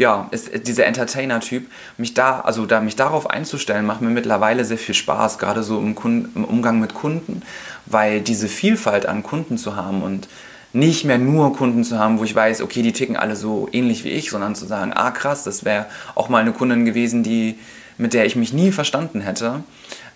ja, 0.02 0.28
ist 0.32 0.68
dieser 0.68 0.88
Entertainer-Typ, 0.88 1.70
mich 1.98 2.16
da, 2.16 2.40
also 2.40 2.66
da 2.66 2.82
mich 2.82 2.96
darauf 2.96 3.30
einzustellen, 3.30 3.86
macht 3.86 4.02
mir 4.02 4.10
mittlerweile 4.10 4.66
sehr 4.66 4.80
viel 4.80 4.96
Spaß, 4.96 5.38
gerade 5.38 5.62
so 5.62 5.78
im, 5.78 5.94
Kunden, 5.94 6.32
im 6.36 6.44
Umgang 6.44 6.80
mit 6.80 6.96
Kunden, 6.96 7.44
weil 7.86 8.20
diese 8.20 8.48
Vielfalt 8.48 9.06
an 9.06 9.22
Kunden 9.22 9.60
zu 9.60 9.76
haben 9.76 10.02
und 10.02 10.28
nicht 10.74 11.06
mehr 11.06 11.20
nur 11.20 11.56
Kunden 11.56 11.84
zu 11.84 12.00
haben, 12.00 12.18
wo 12.18 12.24
ich 12.24 12.34
weiß, 12.34 12.64
okay, 12.64 12.82
die 12.82 12.94
ticken 12.94 13.16
alle 13.16 13.36
so 13.36 13.70
ähnlich 13.72 14.04
wie 14.04 14.10
ich, 14.10 14.32
sondern 14.32 14.56
zu 14.56 14.66
sagen, 14.66 14.92
ah 14.92 15.12
krass, 15.12 15.44
das 15.44 15.66
wäre 15.66 15.86
auch 16.16 16.30
mal 16.30 16.40
eine 16.40 16.54
Kundin 16.54 16.84
gewesen, 16.84 17.22
die 17.22 17.60
mit 17.98 18.14
der 18.14 18.26
ich 18.26 18.36
mich 18.36 18.54
nie 18.54 18.72
verstanden 18.72 19.22
hätte. 19.22 19.64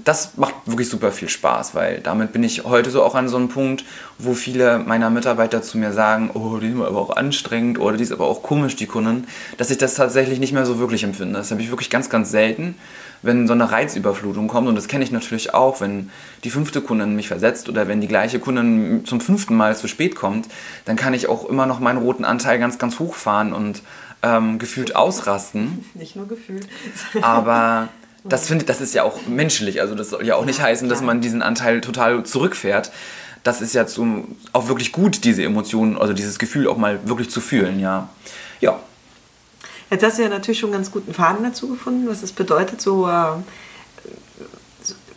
Das 0.03 0.37
macht 0.37 0.53
wirklich 0.65 0.89
super 0.89 1.11
viel 1.11 1.29
Spaß, 1.29 1.73
weil 1.73 1.99
damit 1.99 2.33
bin 2.33 2.43
ich 2.43 2.65
heute 2.65 2.89
so 2.91 3.01
auch 3.01 3.15
an 3.15 3.29
so 3.29 3.37
einem 3.37 3.49
Punkt, 3.49 3.85
wo 4.17 4.33
viele 4.33 4.79
meiner 4.79 5.09
Mitarbeiter 5.09 5.61
zu 5.61 5.77
mir 5.77 5.93
sagen, 5.93 6.31
oh, 6.33 6.57
die 6.57 6.69
sind 6.69 6.81
aber 6.81 6.99
auch 6.99 7.15
anstrengend 7.15 7.79
oder 7.79 7.97
die 7.97 8.03
ist 8.03 8.11
aber 8.11 8.27
auch 8.27 8.43
komisch, 8.43 8.75
die 8.75 8.87
Kunden, 8.87 9.25
dass 9.57 9.71
ich 9.71 9.77
das 9.77 9.95
tatsächlich 9.95 10.39
nicht 10.39 10.53
mehr 10.53 10.65
so 10.65 10.79
wirklich 10.79 11.03
empfinde. 11.03 11.37
Das 11.39 11.51
habe 11.51 11.61
ich 11.61 11.69
wirklich 11.69 11.89
ganz, 11.89 12.09
ganz 12.09 12.29
selten, 12.29 12.75
wenn 13.21 13.47
so 13.47 13.53
eine 13.53 13.71
Reizüberflutung 13.71 14.47
kommt. 14.47 14.67
Und 14.67 14.75
das 14.75 14.87
kenne 14.87 15.03
ich 15.03 15.11
natürlich 15.11 15.53
auch, 15.53 15.81
wenn 15.81 16.09
die 16.43 16.49
fünfte 16.49 16.81
Kundin 16.81 17.15
mich 17.15 17.27
versetzt 17.27 17.69
oder 17.69 17.87
wenn 17.87 18.01
die 18.01 18.07
gleiche 18.07 18.39
Kundin 18.39 19.03
zum 19.05 19.21
fünften 19.21 19.55
Mal 19.55 19.75
zu 19.75 19.87
spät 19.87 20.15
kommt, 20.15 20.47
dann 20.85 20.95
kann 20.95 21.13
ich 21.13 21.27
auch 21.27 21.49
immer 21.49 21.65
noch 21.65 21.79
meinen 21.79 21.97
roten 21.97 22.25
Anteil 22.25 22.59
ganz, 22.59 22.77
ganz 22.77 22.99
hochfahren 22.99 23.53
und 23.53 23.81
ähm, 24.25 24.57
gefühlt 24.57 24.95
ausrasten. 24.95 25.85
Nicht 25.93 26.15
nur 26.15 26.27
gefühlt. 26.27 26.67
Aber 27.21 27.89
das 28.23 28.47
finde 28.47 28.65
das 28.65 28.81
ist 28.81 28.95
ja 28.95 29.03
auch 29.03 29.27
menschlich. 29.27 29.81
Also 29.81 29.93
das 29.93 30.09
soll 30.09 30.25
ja 30.25 30.35
auch 30.35 30.45
nicht 30.45 30.61
heißen, 30.61 30.89
dass 30.89 31.01
man 31.01 31.21
diesen 31.21 31.43
Anteil 31.43 31.81
total 31.81 32.23
zurückfährt. 32.25 32.91
Das 33.43 33.61
ist 33.61 33.75
ja 33.75 33.85
zum, 33.85 34.35
auch 34.53 34.67
wirklich 34.67 34.91
gut, 34.91 35.23
diese 35.23 35.43
Emotionen, 35.43 35.99
also 35.99 36.13
dieses 36.13 36.39
Gefühl 36.39 36.67
auch 36.67 36.77
mal 36.77 37.07
wirklich 37.07 37.29
zu 37.29 37.39
fühlen, 37.39 37.79
ja. 37.79 38.09
Ja. 38.59 38.79
Jetzt 39.91 40.03
hast 40.03 40.17
du 40.17 40.23
ja 40.23 40.29
natürlich 40.29 40.59
schon 40.59 40.69
einen 40.69 40.79
ganz 40.79 40.91
guten 40.91 41.13
Faden 41.13 41.43
dazu 41.43 41.69
gefunden, 41.69 42.07
was 42.09 42.23
es 42.23 42.31
bedeutet, 42.31 42.81
so 42.81 43.07
äh, 43.07 43.33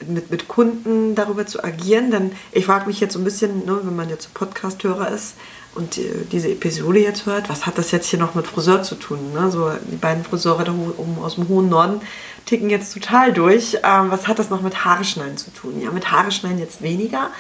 mit, 0.06 0.30
mit 0.30 0.46
Kunden 0.46 1.14
darüber 1.14 1.46
zu 1.46 1.64
agieren. 1.64 2.10
Denn 2.10 2.32
ich 2.52 2.66
frage 2.66 2.86
mich 2.86 3.00
jetzt 3.00 3.14
so 3.14 3.18
ein 3.18 3.24
bisschen, 3.24 3.64
ne, 3.64 3.80
wenn 3.82 3.96
man 3.96 4.10
jetzt 4.10 4.34
Podcast-Hörer 4.34 5.10
ist, 5.10 5.36
und 5.78 5.96
die, 5.96 6.10
diese 6.30 6.50
Episode 6.50 6.98
jetzt 6.98 7.24
hört, 7.24 7.48
was 7.48 7.64
hat 7.64 7.78
das 7.78 7.92
jetzt 7.92 8.08
hier 8.08 8.18
noch 8.18 8.34
mit 8.34 8.46
Friseur 8.46 8.82
zu 8.82 8.96
tun? 8.96 9.32
Ne? 9.32 9.50
So, 9.50 9.70
die 9.90 9.96
beiden 9.96 10.24
Friseure 10.24 10.64
da 10.64 10.72
oben 10.72 11.18
aus 11.22 11.36
dem 11.36 11.48
hohen 11.48 11.68
Norden 11.68 12.00
ticken 12.44 12.68
jetzt 12.68 12.92
total 12.92 13.32
durch. 13.32 13.78
Ähm, 13.84 14.10
was 14.10 14.26
hat 14.26 14.38
das 14.38 14.50
noch 14.50 14.60
mit 14.60 14.84
Haare 14.84 15.04
schneiden 15.04 15.36
zu 15.36 15.52
tun? 15.52 15.80
Ja, 15.80 15.90
mit 15.90 16.10
Haare 16.10 16.32
schneiden 16.32 16.58
jetzt 16.58 16.82
weniger, 16.82 17.30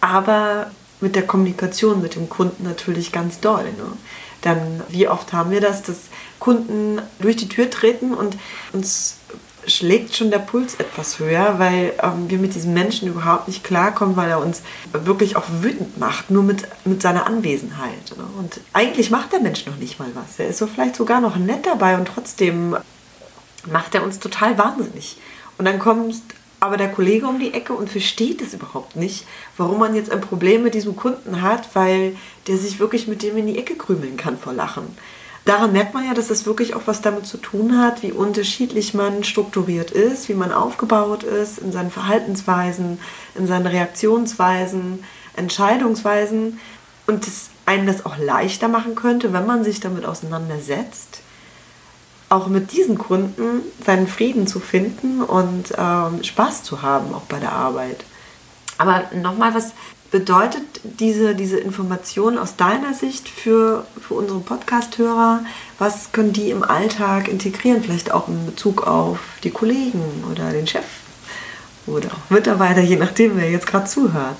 aber 0.00 0.70
mit 1.00 1.16
der 1.16 1.26
Kommunikation 1.26 2.02
mit 2.02 2.14
dem 2.14 2.28
Kunden 2.28 2.64
natürlich 2.64 3.12
ganz 3.12 3.40
doll. 3.40 3.64
Ne? 3.64 3.92
Dann, 4.42 4.82
wie 4.88 5.08
oft 5.08 5.32
haben 5.32 5.50
wir 5.50 5.60
das, 5.60 5.82
dass 5.82 5.96
Kunden 6.38 7.00
durch 7.18 7.36
die 7.36 7.48
Tür 7.48 7.70
treten 7.70 8.14
und 8.14 8.36
uns 8.72 9.16
schlägt 9.66 10.16
schon 10.16 10.30
der 10.30 10.38
Puls 10.38 10.76
etwas 10.76 11.18
höher, 11.18 11.58
weil 11.58 11.92
ähm, 12.02 12.28
wir 12.28 12.38
mit 12.38 12.54
diesem 12.54 12.74
Menschen 12.74 13.08
überhaupt 13.08 13.48
nicht 13.48 13.64
klarkommen, 13.64 14.16
weil 14.16 14.30
er 14.30 14.40
uns 14.40 14.62
wirklich 14.92 15.36
auch 15.36 15.46
wütend 15.60 15.98
macht, 15.98 16.30
nur 16.30 16.42
mit, 16.42 16.68
mit 16.84 17.02
seiner 17.02 17.26
Anwesenheit. 17.26 18.16
Ne? 18.16 18.24
Und 18.38 18.60
eigentlich 18.72 19.10
macht 19.10 19.32
der 19.32 19.40
Mensch 19.40 19.66
noch 19.66 19.76
nicht 19.76 19.98
mal 19.98 20.10
was. 20.14 20.38
Er 20.38 20.48
ist 20.48 20.58
so 20.58 20.66
vielleicht 20.66 20.96
sogar 20.96 21.20
noch 21.20 21.36
nett 21.36 21.66
dabei 21.66 21.96
und 21.96 22.08
trotzdem 22.08 22.76
macht 23.70 23.94
er 23.94 24.02
uns 24.02 24.18
total 24.18 24.56
wahnsinnig. 24.58 25.16
Und 25.58 25.64
dann 25.64 25.78
kommt 25.78 26.14
aber 26.60 26.76
der 26.76 26.90
Kollege 26.90 27.26
um 27.26 27.38
die 27.38 27.52
Ecke 27.52 27.74
und 27.74 27.90
versteht 27.90 28.40
es 28.40 28.54
überhaupt 28.54 28.96
nicht, 28.96 29.26
warum 29.56 29.78
man 29.78 29.94
jetzt 29.94 30.10
ein 30.10 30.20
Problem 30.20 30.62
mit 30.62 30.74
diesem 30.74 30.96
Kunden 30.96 31.42
hat, 31.42 31.74
weil 31.74 32.16
der 32.46 32.56
sich 32.56 32.78
wirklich 32.78 33.06
mit 33.08 33.22
dem 33.22 33.36
in 33.36 33.46
die 33.46 33.58
Ecke 33.58 33.76
krümeln 33.76 34.16
kann 34.16 34.38
vor 34.38 34.52
Lachen. 34.52 34.96
Daran 35.46 35.72
merkt 35.72 35.94
man 35.94 36.06
ja, 36.06 36.12
dass 36.12 36.28
es 36.28 36.44
wirklich 36.44 36.74
auch 36.74 36.82
was 36.84 37.00
damit 37.00 37.26
zu 37.26 37.38
tun 37.38 37.78
hat, 37.78 38.02
wie 38.02 38.12
unterschiedlich 38.12 38.92
man 38.92 39.24
strukturiert 39.24 39.90
ist, 39.90 40.28
wie 40.28 40.34
man 40.34 40.52
aufgebaut 40.52 41.22
ist 41.22 41.58
in 41.58 41.72
seinen 41.72 41.90
Verhaltensweisen, 41.90 42.98
in 43.34 43.46
seinen 43.46 43.66
Reaktionsweisen, 43.66 45.04
Entscheidungsweisen 45.34 46.60
und 47.06 47.26
es 47.26 47.50
einen 47.64 47.86
das 47.86 48.04
auch 48.04 48.18
leichter 48.18 48.68
machen 48.68 48.94
könnte, 48.94 49.32
wenn 49.32 49.46
man 49.46 49.64
sich 49.64 49.80
damit 49.80 50.04
auseinandersetzt, 50.04 51.20
auch 52.28 52.48
mit 52.48 52.72
diesen 52.72 52.98
Gründen 52.98 53.62
seinen 53.84 54.08
Frieden 54.08 54.46
zu 54.48 54.58
finden 54.58 55.22
und 55.22 55.72
ähm, 55.78 56.24
Spaß 56.24 56.64
zu 56.64 56.82
haben, 56.82 57.14
auch 57.14 57.22
bei 57.22 57.38
der 57.38 57.52
Arbeit. 57.52 58.04
Aber 58.78 59.04
nochmal, 59.14 59.54
was 59.54 59.74
bedeutet 60.18 60.62
diese, 60.82 61.34
diese 61.34 61.58
Information 61.58 62.38
aus 62.38 62.56
deiner 62.56 62.94
Sicht 62.94 63.28
für, 63.28 63.86
für 64.00 64.14
unsere 64.14 64.40
Podcast-Hörer? 64.40 65.44
Was 65.78 66.12
können 66.12 66.32
die 66.32 66.48
im 66.48 66.62
Alltag 66.62 67.28
integrieren? 67.28 67.82
Vielleicht 67.82 68.12
auch 68.12 68.26
in 68.28 68.46
Bezug 68.46 68.86
auf 68.86 69.18
die 69.44 69.50
Kollegen 69.50 70.00
oder 70.32 70.52
den 70.52 70.66
Chef 70.66 70.86
oder 71.86 72.08
auch 72.08 72.30
Mitarbeiter, 72.30 72.80
je 72.80 72.96
nachdem, 72.96 73.36
wer 73.36 73.50
jetzt 73.50 73.66
gerade 73.66 73.84
zuhört. 73.84 74.38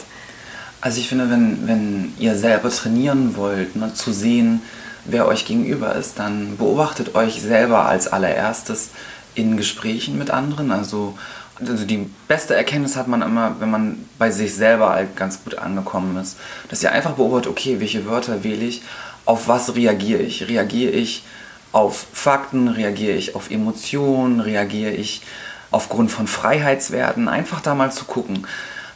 Also 0.80 0.98
ich 0.98 1.10
finde, 1.10 1.28
wenn, 1.28 1.68
wenn 1.68 2.14
ihr 2.18 2.36
selber 2.36 2.70
trainieren 2.70 3.36
wollt, 3.36 3.76
ne, 3.76 3.92
zu 3.92 4.14
sehen, 4.14 4.62
wer 5.04 5.28
euch 5.28 5.44
gegenüber 5.44 5.94
ist, 5.94 6.18
dann 6.18 6.56
beobachtet 6.56 7.14
euch 7.14 7.42
selber 7.42 7.84
als 7.84 8.08
allererstes 8.08 8.92
in 9.34 9.58
Gesprächen 9.58 10.16
mit 10.16 10.30
anderen. 10.30 10.72
Also, 10.72 11.18
also 11.60 11.84
die 11.84 12.08
beste 12.28 12.54
Erkenntnis 12.54 12.96
hat 12.96 13.08
man 13.08 13.22
immer, 13.22 13.56
wenn 13.60 13.70
man 13.70 14.04
bei 14.18 14.30
sich 14.30 14.54
selber 14.54 14.90
halt 14.90 15.16
ganz 15.16 15.42
gut 15.42 15.58
angekommen 15.58 16.16
ist. 16.16 16.36
Dass 16.68 16.82
ihr 16.82 16.92
einfach 16.92 17.12
beobachtet, 17.12 17.50
okay, 17.50 17.80
welche 17.80 18.06
Wörter 18.06 18.44
wähle 18.44 18.64
ich, 18.64 18.82
auf 19.24 19.48
was 19.48 19.74
reagiere 19.74 20.22
ich? 20.22 20.48
Reagiere 20.48 20.92
ich 20.92 21.24
auf 21.72 22.06
Fakten, 22.12 22.68
reagiere 22.68 23.16
ich 23.16 23.34
auf 23.34 23.50
Emotionen, 23.50 24.40
reagiere 24.40 24.92
ich 24.92 25.22
aufgrund 25.70 26.10
von 26.10 26.26
Freiheitswerten? 26.26 27.28
Einfach 27.28 27.60
da 27.60 27.74
mal 27.74 27.92
zu 27.92 28.04
gucken 28.04 28.46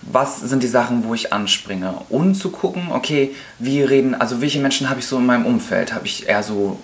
was 0.03 0.41
sind 0.41 0.63
die 0.63 0.69
Sachen, 0.69 1.05
wo 1.05 1.15
ich 1.15 1.33
anspringe 1.33 1.95
und 2.09 2.35
zu 2.35 2.51
gucken, 2.51 2.89
okay, 2.91 3.35
wie 3.59 3.83
reden, 3.83 4.15
also 4.15 4.41
welche 4.41 4.61
Menschen 4.61 4.89
habe 4.89 5.01
ich 5.01 5.07
so 5.07 5.19
in 5.19 5.27
meinem 5.27 5.47
Umfeld? 5.47 5.93
Habe 5.93 6.07
ich 6.07 6.29
eher 6.29 6.43
so, 6.43 6.79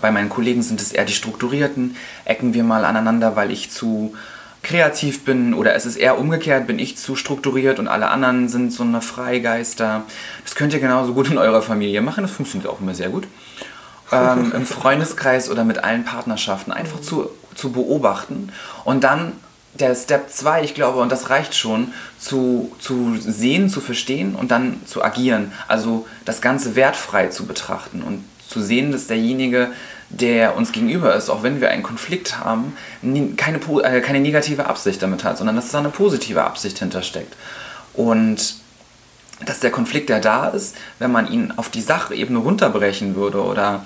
bei 0.00 0.10
meinen 0.10 0.28
Kollegen 0.28 0.62
sind 0.62 0.80
es 0.80 0.92
eher 0.92 1.04
die 1.04 1.12
strukturierten, 1.12 1.96
ecken 2.24 2.54
wir 2.54 2.64
mal 2.64 2.84
aneinander, 2.84 3.36
weil 3.36 3.50
ich 3.50 3.70
zu 3.70 4.14
kreativ 4.66 5.24
bin 5.24 5.54
oder 5.54 5.74
es 5.74 5.86
ist 5.86 5.96
eher 5.96 6.18
umgekehrt, 6.18 6.66
bin 6.66 6.78
ich 6.78 6.98
zu 6.98 7.14
strukturiert 7.14 7.78
und 7.78 7.86
alle 7.86 8.08
anderen 8.08 8.48
sind 8.48 8.72
so 8.72 8.82
eine 8.82 9.00
Freigeister. 9.00 10.02
Das 10.44 10.56
könnt 10.56 10.74
ihr 10.74 10.80
genauso 10.80 11.14
gut 11.14 11.30
in 11.30 11.38
eurer 11.38 11.62
Familie 11.62 12.02
machen, 12.02 12.22
das 12.22 12.32
funktioniert 12.32 12.68
auch 12.68 12.80
immer 12.80 12.94
sehr 12.94 13.10
gut. 13.10 13.28
Ähm, 14.10 14.52
Im 14.54 14.66
Freundeskreis 14.66 15.48
oder 15.50 15.64
mit 15.64 15.84
allen 15.84 16.04
Partnerschaften 16.04 16.72
einfach 16.72 17.00
zu, 17.00 17.30
zu 17.54 17.70
beobachten 17.70 18.52
und 18.84 19.04
dann 19.04 19.32
der 19.74 19.94
Step 19.94 20.30
2, 20.30 20.64
ich 20.64 20.74
glaube, 20.74 21.00
und 21.00 21.12
das 21.12 21.30
reicht 21.30 21.54
schon, 21.54 21.92
zu, 22.18 22.74
zu 22.80 23.16
sehen, 23.18 23.68
zu 23.68 23.80
verstehen 23.80 24.34
und 24.34 24.50
dann 24.50 24.80
zu 24.86 25.04
agieren. 25.04 25.52
Also 25.68 26.06
das 26.24 26.40
Ganze 26.40 26.74
wertfrei 26.74 27.28
zu 27.28 27.46
betrachten 27.46 28.02
und 28.02 28.24
zu 28.48 28.62
sehen, 28.62 28.90
dass 28.90 29.06
derjenige, 29.06 29.68
der 30.08 30.56
uns 30.56 30.72
gegenüber 30.72 31.14
ist, 31.14 31.30
auch 31.30 31.42
wenn 31.42 31.60
wir 31.60 31.70
einen 31.70 31.82
Konflikt 31.82 32.38
haben, 32.38 32.76
keine, 33.36 33.58
äh, 33.82 34.00
keine 34.00 34.20
negative 34.20 34.66
Absicht 34.66 35.02
damit 35.02 35.24
hat, 35.24 35.38
sondern 35.38 35.56
dass 35.56 35.70
da 35.70 35.78
eine 35.78 35.88
positive 35.88 36.44
Absicht 36.44 36.78
hintersteckt. 36.78 37.34
Und 37.94 38.56
dass 39.44 39.60
der 39.60 39.70
Konflikt, 39.70 40.08
der 40.08 40.20
da 40.20 40.48
ist, 40.48 40.76
wenn 40.98 41.12
man 41.12 41.30
ihn 41.30 41.52
auf 41.56 41.68
die 41.68 41.82
Sachebene 41.82 42.38
runterbrechen 42.38 43.16
würde 43.16 43.42
oder 43.42 43.84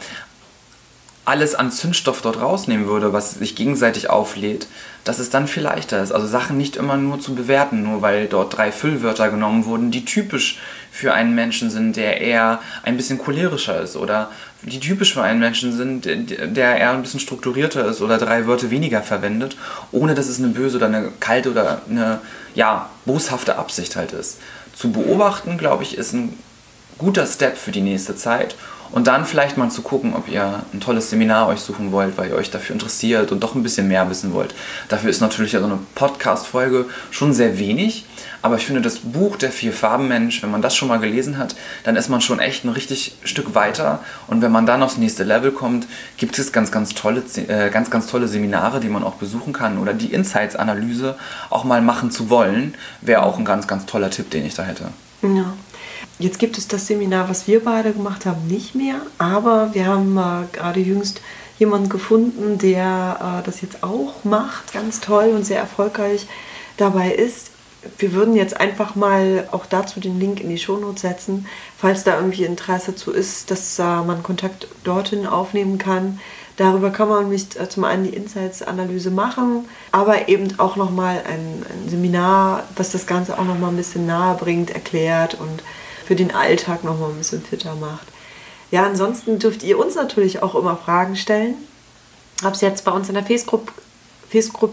alles 1.25 1.55
an 1.55 1.71
Zündstoff 1.71 2.23
dort 2.23 2.41
rausnehmen 2.41 2.87
würde, 2.87 3.13
was 3.13 3.35
sich 3.35 3.55
gegenseitig 3.55 4.11
auflädt, 4.11 4.67
dass 5.05 5.19
es 5.19 5.31
dann 5.31 5.47
viel 5.47 5.63
leichter 5.63 6.03
ist. 6.03 6.13
Also 6.13 6.27
Sachen 6.27 6.57
nicht 6.57 6.77
immer 6.77 6.97
nur 6.97 7.21
zu 7.21 7.35
bewerten, 7.35 7.83
nur 7.83 8.03
weil 8.03 8.27
dort 8.27 8.57
drei 8.57 8.73
Füllwörter 8.73 9.31
genommen 9.31 9.65
wurden, 9.65 9.91
die 9.91 10.05
typisch 10.05 10.59
für 10.91 11.13
einen 11.13 11.35
Menschen 11.35 11.71
sind, 11.71 11.97
der 11.97 12.21
eher 12.21 12.61
ein 12.83 12.97
bisschen 12.97 13.19
cholerischer 13.19 13.81
ist 13.81 13.97
oder 13.97 14.31
die 14.63 14.81
typisch 14.81 15.15
für 15.15 15.23
einen 15.23 15.41
Menschen 15.41 15.75
sind, 15.77 16.05
der 16.05 16.77
eher 16.77 16.91
ein 16.91 17.03
bisschen 17.03 17.21
strukturierter 17.21 17.87
ist 17.87 18.03
oder 18.03 18.19
drei 18.19 18.47
Wörter 18.47 18.71
weniger 18.71 19.03
verwendet, 19.03 19.57
ohne 19.91 20.15
dass 20.15 20.29
es 20.29 20.39
eine 20.39 20.49
böse 20.49 20.77
oder 20.77 20.87
eine 20.87 21.11
kalte 21.21 21.51
oder 21.51 21.83
eine 21.89 22.21
ja, 22.55 22.91
boshafte 23.07 23.57
Absicht 23.57 23.97
halt 23.97 24.13
ist. 24.13 24.39
Zu 24.75 24.93
beobachten, 24.93 25.57
glaube 25.57 25.83
ich, 25.83 25.97
ist 25.97 26.13
ein 26.13 26.39
guter 26.99 27.27
Step 27.27 27.57
für 27.57 27.71
die 27.71 27.81
nächste 27.81 28.17
Zeit 28.17 28.55
und 28.93 29.07
dann 29.07 29.25
vielleicht 29.25 29.57
mal 29.57 29.71
zu 29.71 29.83
gucken, 29.83 30.15
ob 30.15 30.29
ihr 30.29 30.63
ein 30.73 30.81
tolles 30.81 31.11
Seminar 31.11 31.49
euch 31.49 31.61
suchen 31.61 31.93
wollt, 31.93 32.19
weil 32.19 32.31
ihr 32.31 32.37
euch 32.37 32.51
dafür 32.51 32.75
interessiert 32.75 33.33
und 33.33 33.41
doch 33.41 33.55
ein 33.55 33.63
bisschen 33.63 33.89
mehr 33.89 34.09
wissen 34.11 34.33
wollt. 34.33 34.55
Dafür 34.89 35.11
ist 35.11 35.21
natürlich 35.21 35.53
so 35.53 35.65
eine 35.65 35.79
Podcast-Folge 35.95 36.87
schon 37.11 37.33
sehr 37.33 37.59
wenig. 37.59 38.05
Aber 38.43 38.57
ich 38.57 38.65
finde, 38.65 38.81
das 38.81 38.99
Buch 39.01 39.37
Der 39.37 39.51
Vier-Farben-Mensch, 39.51 40.43
wenn 40.43 40.51
man 40.51 40.63
das 40.63 40.75
schon 40.75 40.89
mal 40.89 40.99
gelesen 40.99 41.37
hat, 41.37 41.55
dann 41.85 41.97
ist 41.97 42.09
man 42.09 42.21
schon 42.21 42.41
echt 42.41 42.65
ein 42.65 42.71
richtig 42.71 43.17
Stück 43.23 43.55
weiter. 43.55 44.01
Und 44.29 44.41
wenn 44.41 44.51
man 44.51 44.67
dann 44.67 44.83
aufs 44.83 44.97
nächste 44.97 45.25
Level 45.25 45.53
kommt, 45.53 45.87
gibt 46.17 46.39
es 46.39 46.53
ganz, 46.53 46.73
ganz 46.73 46.95
tolle, 46.95 47.23
äh, 47.49 47.71
ganz, 47.71 47.91
ganz 47.91 48.07
tolle 48.07 48.29
Seminare, 48.29 48.81
die 48.81 48.89
man 48.89 49.05
auch 49.05 49.15
besuchen 49.15 49.53
kann. 49.53 49.79
Oder 49.79 49.93
die 49.93 50.13
Insights-Analyse 50.13 51.17
auch 51.51 51.65
mal 51.65 51.83
machen 51.83 52.11
zu 52.11 52.31
wollen, 52.31 52.75
wäre 53.03 53.23
auch 53.23 53.39
ein 53.39 53.45
ganz, 53.45 53.67
ganz 53.67 53.85
toller 53.87 54.11
Tipp, 54.11 54.31
den 54.31 54.47
ich 54.47 54.55
da 54.55 54.63
hätte. 54.63 54.85
Ja. 55.23 55.53
Jetzt 56.21 56.39
gibt 56.39 56.59
es 56.59 56.69
das 56.69 56.87
Seminar, 56.87 57.31
was 57.31 57.47
wir 57.47 57.65
beide 57.65 57.95
gemacht 57.95 58.27
haben, 58.27 58.47
nicht 58.47 58.75
mehr, 58.75 58.97
aber 59.17 59.71
wir 59.73 59.87
haben 59.87 60.19
äh, 60.19 60.55
gerade 60.55 60.79
jüngst 60.79 61.23
jemanden 61.59 61.89
gefunden, 61.89 62.59
der 62.59 63.41
äh, 63.41 63.47
das 63.47 63.63
jetzt 63.63 63.83
auch 63.83 64.23
macht, 64.23 64.75
ganz 64.75 65.01
toll 65.01 65.33
und 65.35 65.47
sehr 65.47 65.59
erfolgreich 65.59 66.27
dabei 66.77 67.11
ist. 67.11 67.53
Wir 67.97 68.13
würden 68.13 68.37
jetzt 68.37 68.61
einfach 68.61 68.97
mal 68.97 69.49
auch 69.51 69.65
dazu 69.65 69.99
den 69.99 70.21
Link 70.21 70.43
in 70.43 70.51
die 70.51 70.59
Shownotes 70.59 71.01
setzen, 71.01 71.47
falls 71.79 72.05
da 72.05 72.17
irgendwie 72.17 72.45
Interesse 72.45 72.95
zu 72.95 73.13
ist, 73.13 73.51
dass 73.51 73.79
äh, 73.79 73.83
man 73.83 74.23
Kontakt 74.23 74.69
dorthin 74.85 75.27
aufnehmen 75.27 75.79
kann. 75.79 76.21
Darüber 76.59 76.91
kann 76.91 77.09
man 77.09 77.31
nicht 77.31 77.57
äh, 77.57 77.67
zum 77.71 77.85
einen 77.85 78.05
die 78.05 78.15
Insights-Analyse 78.15 79.11
machen, 79.11 79.65
aber 79.91 80.29
eben 80.29 80.59
auch 80.59 80.77
nochmal 80.77 81.23
ein, 81.27 81.65
ein 81.65 81.89
Seminar, 81.89 82.65
was 82.77 82.91
das 82.91 83.07
Ganze 83.07 83.39
auch 83.39 83.45
nochmal 83.47 83.71
ein 83.71 83.79
bisschen 83.79 84.05
nahe 84.05 84.37
bringt, 84.37 84.69
erklärt 84.69 85.39
und 85.41 85.63
für 86.11 86.17
den 86.17 86.35
Alltag 86.35 86.83
noch 86.83 86.99
mal 86.99 87.11
ein 87.11 87.19
bisschen 87.19 87.41
fitter 87.41 87.77
macht. 87.77 88.09
Ja, 88.73 88.85
ansonsten 88.85 89.39
dürft 89.39 89.63
ihr 89.63 89.79
uns 89.79 89.95
natürlich 89.95 90.43
auch 90.43 90.57
immer 90.57 90.77
Fragen 90.77 91.15
stellen. 91.15 91.55
Hab's 92.43 92.63
jetzt 92.63 92.85
bei 92.85 92.91
uns 92.91 93.09
in 93.09 93.15
der 93.15 93.23
Facebook 93.23 93.73
Facebook 94.29 94.73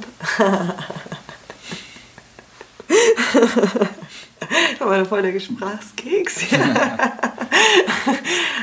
Da 4.80 4.86
war 4.90 5.06
voll 5.06 5.22
der 5.22 5.32
Gesprächskeks. 5.32 6.40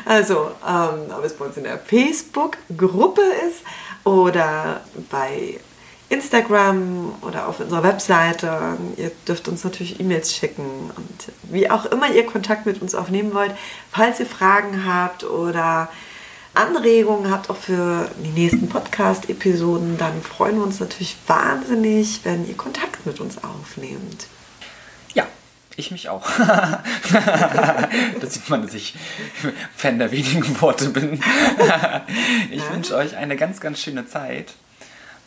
also, 0.04 0.50
ähm, 0.66 1.12
ob 1.16 1.24
es 1.24 1.34
bei 1.34 1.44
uns 1.44 1.56
in 1.56 1.62
der 1.62 1.78
Facebook-Gruppe 1.78 3.22
ist 3.48 3.62
oder 4.02 4.80
bei 5.10 5.60
Instagram 6.14 7.14
oder 7.22 7.48
auf 7.48 7.60
unserer 7.60 7.82
Webseite. 7.82 8.78
Ihr 8.96 9.10
dürft 9.26 9.48
uns 9.48 9.64
natürlich 9.64 10.00
E-Mails 10.00 10.34
schicken 10.34 10.90
und 10.96 11.32
wie 11.52 11.68
auch 11.68 11.86
immer 11.86 12.10
ihr 12.10 12.24
Kontakt 12.24 12.66
mit 12.66 12.80
uns 12.80 12.94
aufnehmen 12.94 13.34
wollt. 13.34 13.52
Falls 13.90 14.20
ihr 14.20 14.26
Fragen 14.26 14.86
habt 14.86 15.24
oder 15.24 15.88
Anregungen 16.54 17.32
habt 17.32 17.50
auch 17.50 17.56
für 17.56 18.08
die 18.22 18.30
nächsten 18.30 18.68
Podcast-Episoden, 18.68 19.98
dann 19.98 20.22
freuen 20.22 20.56
wir 20.56 20.62
uns 20.62 20.78
natürlich 20.78 21.16
wahnsinnig, 21.26 22.20
wenn 22.22 22.48
ihr 22.48 22.56
Kontakt 22.56 23.04
mit 23.06 23.18
uns 23.18 23.42
aufnehmt. 23.42 24.28
Ja, 25.14 25.26
ich 25.74 25.90
mich 25.90 26.08
auch. 26.08 26.30
da 26.38 27.90
sieht 28.22 28.48
man, 28.48 28.62
dass 28.62 28.74
ich 28.74 28.94
Fan 29.76 29.98
der 29.98 30.12
wenigen 30.12 30.60
Worte 30.60 30.90
bin. 30.90 31.14
ich 32.52 32.62
ja. 32.62 32.72
wünsche 32.72 32.94
euch 32.94 33.16
eine 33.16 33.36
ganz, 33.36 33.60
ganz 33.60 33.80
schöne 33.80 34.06
Zeit. 34.06 34.54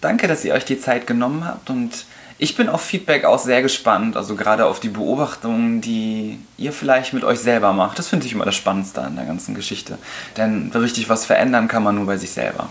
Danke, 0.02 0.28
dass 0.28 0.46
ihr 0.46 0.54
euch 0.54 0.66
die 0.66 0.80
Zeit 0.80 1.08
genommen 1.08 1.46
habt 1.46 1.70
und 1.70 2.06
ich 2.40 2.56
bin 2.56 2.70
auf 2.70 2.82
Feedback 2.82 3.26
auch 3.26 3.40
sehr 3.40 3.64
gespannt, 3.64 4.16
also 4.16 4.36
gerade 4.36 4.68
auf 4.68 4.80
die 4.80 4.90
Beobachtungen, 4.90 5.82
die 5.82 6.40
ihr 6.58 6.72
vielleicht 6.72 7.14
mit 7.14 7.24
euch 7.24 7.40
selber 7.40 7.74
macht. 7.74 7.98
Das 7.98 8.10
finde 8.10 8.28
ich 8.28 8.34
immer 8.34 8.46
das 8.46 8.56
Spannendste 8.56 9.02
an 9.02 9.16
der 9.16 9.26
ganzen 9.26 9.56
Geschichte. 9.56 9.98
Denn 10.38 10.72
richtig 10.74 11.10
was 11.10 11.26
verändern 11.26 11.68
kann 11.68 11.82
man 11.82 11.96
nur 11.96 12.06
bei 12.06 12.18
sich 12.18 12.30
selber. 12.30 12.70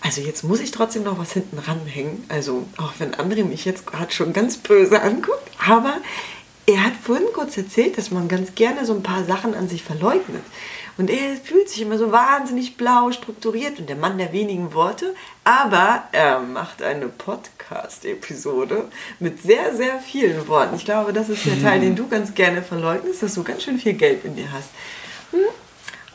Also 0.00 0.22
jetzt 0.22 0.42
muss 0.42 0.60
ich 0.60 0.70
trotzdem 0.70 1.02
noch 1.02 1.18
was 1.18 1.32
hinten 1.32 1.58
ranhängen. 1.58 2.24
Also 2.28 2.66
auch 2.78 2.92
wenn 2.98 3.14
André 3.14 3.44
mich 3.44 3.66
jetzt 3.66 3.86
gerade 3.86 4.10
schon 4.10 4.32
ganz 4.32 4.56
böse 4.56 5.02
anguckt, 5.02 5.50
aber 5.66 5.94
er 6.64 6.84
hat 6.84 6.92
vorhin 7.02 7.26
kurz 7.34 7.56
erzählt, 7.58 7.98
dass 7.98 8.10
man 8.10 8.28
ganz 8.28 8.54
gerne 8.54 8.86
so 8.86 8.94
ein 8.94 9.02
paar 9.02 9.24
Sachen 9.24 9.54
an 9.54 9.68
sich 9.68 9.82
verleugnet. 9.82 10.42
Und 10.98 11.08
er 11.10 11.36
fühlt 11.36 11.68
sich 11.68 11.80
immer 11.80 11.96
so 11.96 12.12
wahnsinnig 12.12 12.76
blau 12.76 13.12
strukturiert 13.12 13.78
und 13.78 13.88
der 13.88 13.96
Mann 13.96 14.18
der 14.18 14.32
wenigen 14.32 14.74
Worte. 14.74 15.14
Aber 15.44 16.02
er 16.12 16.40
macht 16.40 16.82
eine 16.82 17.06
Podcast-Episode 17.06 18.88
mit 19.20 19.40
sehr, 19.40 19.74
sehr 19.74 20.00
vielen 20.00 20.46
Worten. 20.48 20.74
Ich 20.74 20.84
glaube, 20.84 21.12
das 21.12 21.28
ist 21.28 21.46
der 21.46 21.62
Teil, 21.62 21.80
den 21.80 21.96
du 21.96 22.08
ganz 22.08 22.34
gerne 22.34 22.62
verleugnest, 22.62 23.22
dass 23.22 23.34
du 23.34 23.44
ganz 23.44 23.62
schön 23.62 23.78
viel 23.78 23.94
Gelb 23.94 24.24
in 24.24 24.36
dir 24.36 24.52
hast. 24.52 24.70
Hm? 25.30 25.40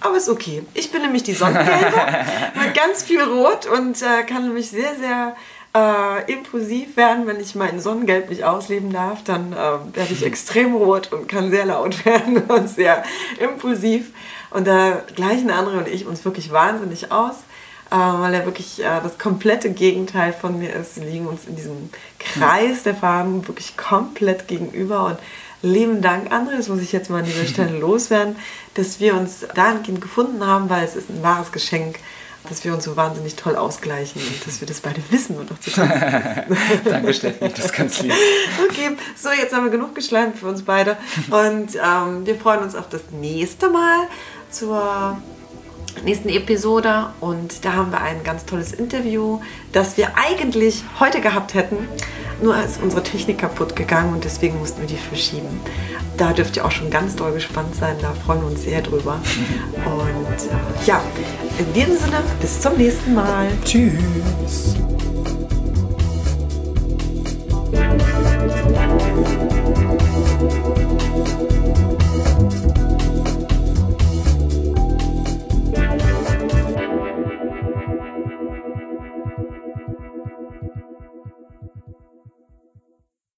aber 0.04 0.18
ist 0.18 0.30
okay. 0.30 0.64
Ich 0.74 0.92
bin 0.92 1.02
nämlich 1.02 1.24
die 1.24 1.34
Sonnengelbe 1.34 1.76
mit 2.62 2.74
ganz 2.74 3.04
viel 3.04 3.22
Rot 3.22 3.66
und 3.66 4.02
äh, 4.02 4.24
kann 4.24 4.44
nämlich 4.44 4.70
sehr, 4.70 4.96
sehr 4.96 5.36
äh, 5.76 6.32
impulsiv 6.32 6.98
werden, 6.98 7.26
wenn 7.26 7.40
ich 7.40 7.56
mein 7.56 7.80
Sonnengelb 7.80 8.30
nicht 8.30 8.44
ausleben 8.44 8.92
darf, 8.92 9.24
dann 9.24 9.54
äh, 9.54 9.56
werde 9.56 10.14
ich 10.14 10.24
extrem 10.26 10.76
rot 10.76 11.12
und 11.12 11.28
kann 11.28 11.50
sehr 11.50 11.66
laut 11.66 12.06
werden 12.06 12.38
und 12.44 12.70
sehr 12.70 13.04
impulsiv. 13.40 14.12
Und 14.54 14.68
da 14.68 15.02
gleichen 15.16 15.50
andere 15.50 15.78
und 15.80 15.88
ich 15.88 16.06
uns 16.06 16.24
wirklich 16.26 16.52
wahnsinnig 16.52 17.12
aus, 17.12 17.36
äh, 17.90 17.96
weil 17.96 18.34
er 18.34 18.46
wirklich 18.46 18.80
äh, 18.80 19.02
das 19.02 19.18
komplette 19.18 19.72
Gegenteil 19.72 20.34
von 20.34 20.58
mir 20.60 20.74
ist. 20.74 20.96
Wir 20.98 21.10
liegen 21.10 21.28
uns 21.28 21.46
in 21.46 21.56
diesem 21.56 21.90
Kreis 22.20 22.84
der 22.84 22.96
Farben 22.96 23.48
wirklich 23.48 23.78
komplett 23.78 24.48
gegenüber 24.48 25.06
und 25.06 25.18
lieben 25.64 26.02
Dank, 26.02 26.32
André, 26.32 26.58
das 26.58 26.70
muss 26.70 26.82
ich 26.82 26.92
jetzt 26.92 27.10
mal 27.10 27.20
an 27.20 27.26
dieser 27.26 27.46
Stelle 27.46 27.78
loswerden, 27.80 28.36
dass 28.76 29.00
wir 29.00 29.16
uns 29.16 29.46
dahingehend 29.56 30.02
gefunden 30.02 30.46
haben, 30.46 30.70
weil 30.70 30.84
es 30.84 30.96
ist 30.96 31.10
ein 31.10 31.24
wahres 31.24 31.52
Geschenk, 31.52 32.00
dass 32.50 32.64
wir 32.66 32.74
uns 32.74 32.84
so 32.84 32.98
wahnsinnig 32.98 33.36
toll 33.36 33.56
ausgleichen 33.56 34.22
und 34.22 34.46
dass 34.46 34.60
wir 34.60 34.68
das 34.68 34.82
beide 34.82 35.02
wissen 35.10 35.38
und 35.38 35.52
auch 35.52 35.60
zu 35.60 35.72
Danke, 36.86 37.14
Steffi, 37.14 37.50
das 37.56 37.72
kannst 37.72 38.02
du 38.02 38.04
lieb. 38.04 38.14
Okay, 38.70 38.98
so, 39.16 39.30
jetzt 39.30 39.54
haben 39.54 39.64
wir 39.64 39.72
genug 39.72 39.96
geschleimt 39.96 40.38
für 40.38 40.48
uns 40.48 40.64
beide 40.64 40.98
und 41.30 41.76
ähm, 41.76 42.26
wir 42.26 42.36
freuen 42.36 42.62
uns 42.62 42.76
auf 42.76 42.90
das 42.90 43.02
nächste 43.12 43.70
Mal 43.70 44.08
zur 44.54 45.18
nächsten 46.04 46.30
Episode 46.30 47.08
und 47.20 47.66
da 47.66 47.74
haben 47.74 47.92
wir 47.92 48.02
ein 48.02 48.24
ganz 48.24 48.46
tolles 48.46 48.74
Interview, 48.74 49.40
das 49.72 49.98
wir 49.98 50.10
eigentlich 50.16 50.84
heute 51.00 51.22
gehabt 51.22 51.54
hätten. 51.54 51.88
Nur 52.42 52.58
ist 52.62 52.82
unsere 52.82 53.04
Technik 53.04 53.40
kaputt 53.40 53.76
gegangen 53.76 54.14
und 54.14 54.24
deswegen 54.24 54.60
mussten 54.60 54.82
wir 54.82 54.88
die 54.88 54.98
verschieben. 54.98 55.62
Da 56.18 56.34
dürft 56.34 56.58
ihr 56.58 56.66
auch 56.66 56.72
schon 56.72 56.90
ganz 56.90 57.16
doll 57.16 57.32
gespannt 57.34 57.76
sein, 57.76 57.96
da 58.02 58.14
freuen 58.26 58.42
wir 58.42 58.48
uns 58.48 58.64
sehr 58.64 58.82
drüber. 58.82 59.20
Und 59.86 60.50
äh, 60.50 60.86
ja, 60.86 61.02
in 61.58 61.74
diesem 61.74 61.98
Sinne, 61.98 62.22
bis 62.42 62.60
zum 62.60 62.76
nächsten 62.76 63.14
Mal. 63.14 63.48
Tschüss. 63.64 64.76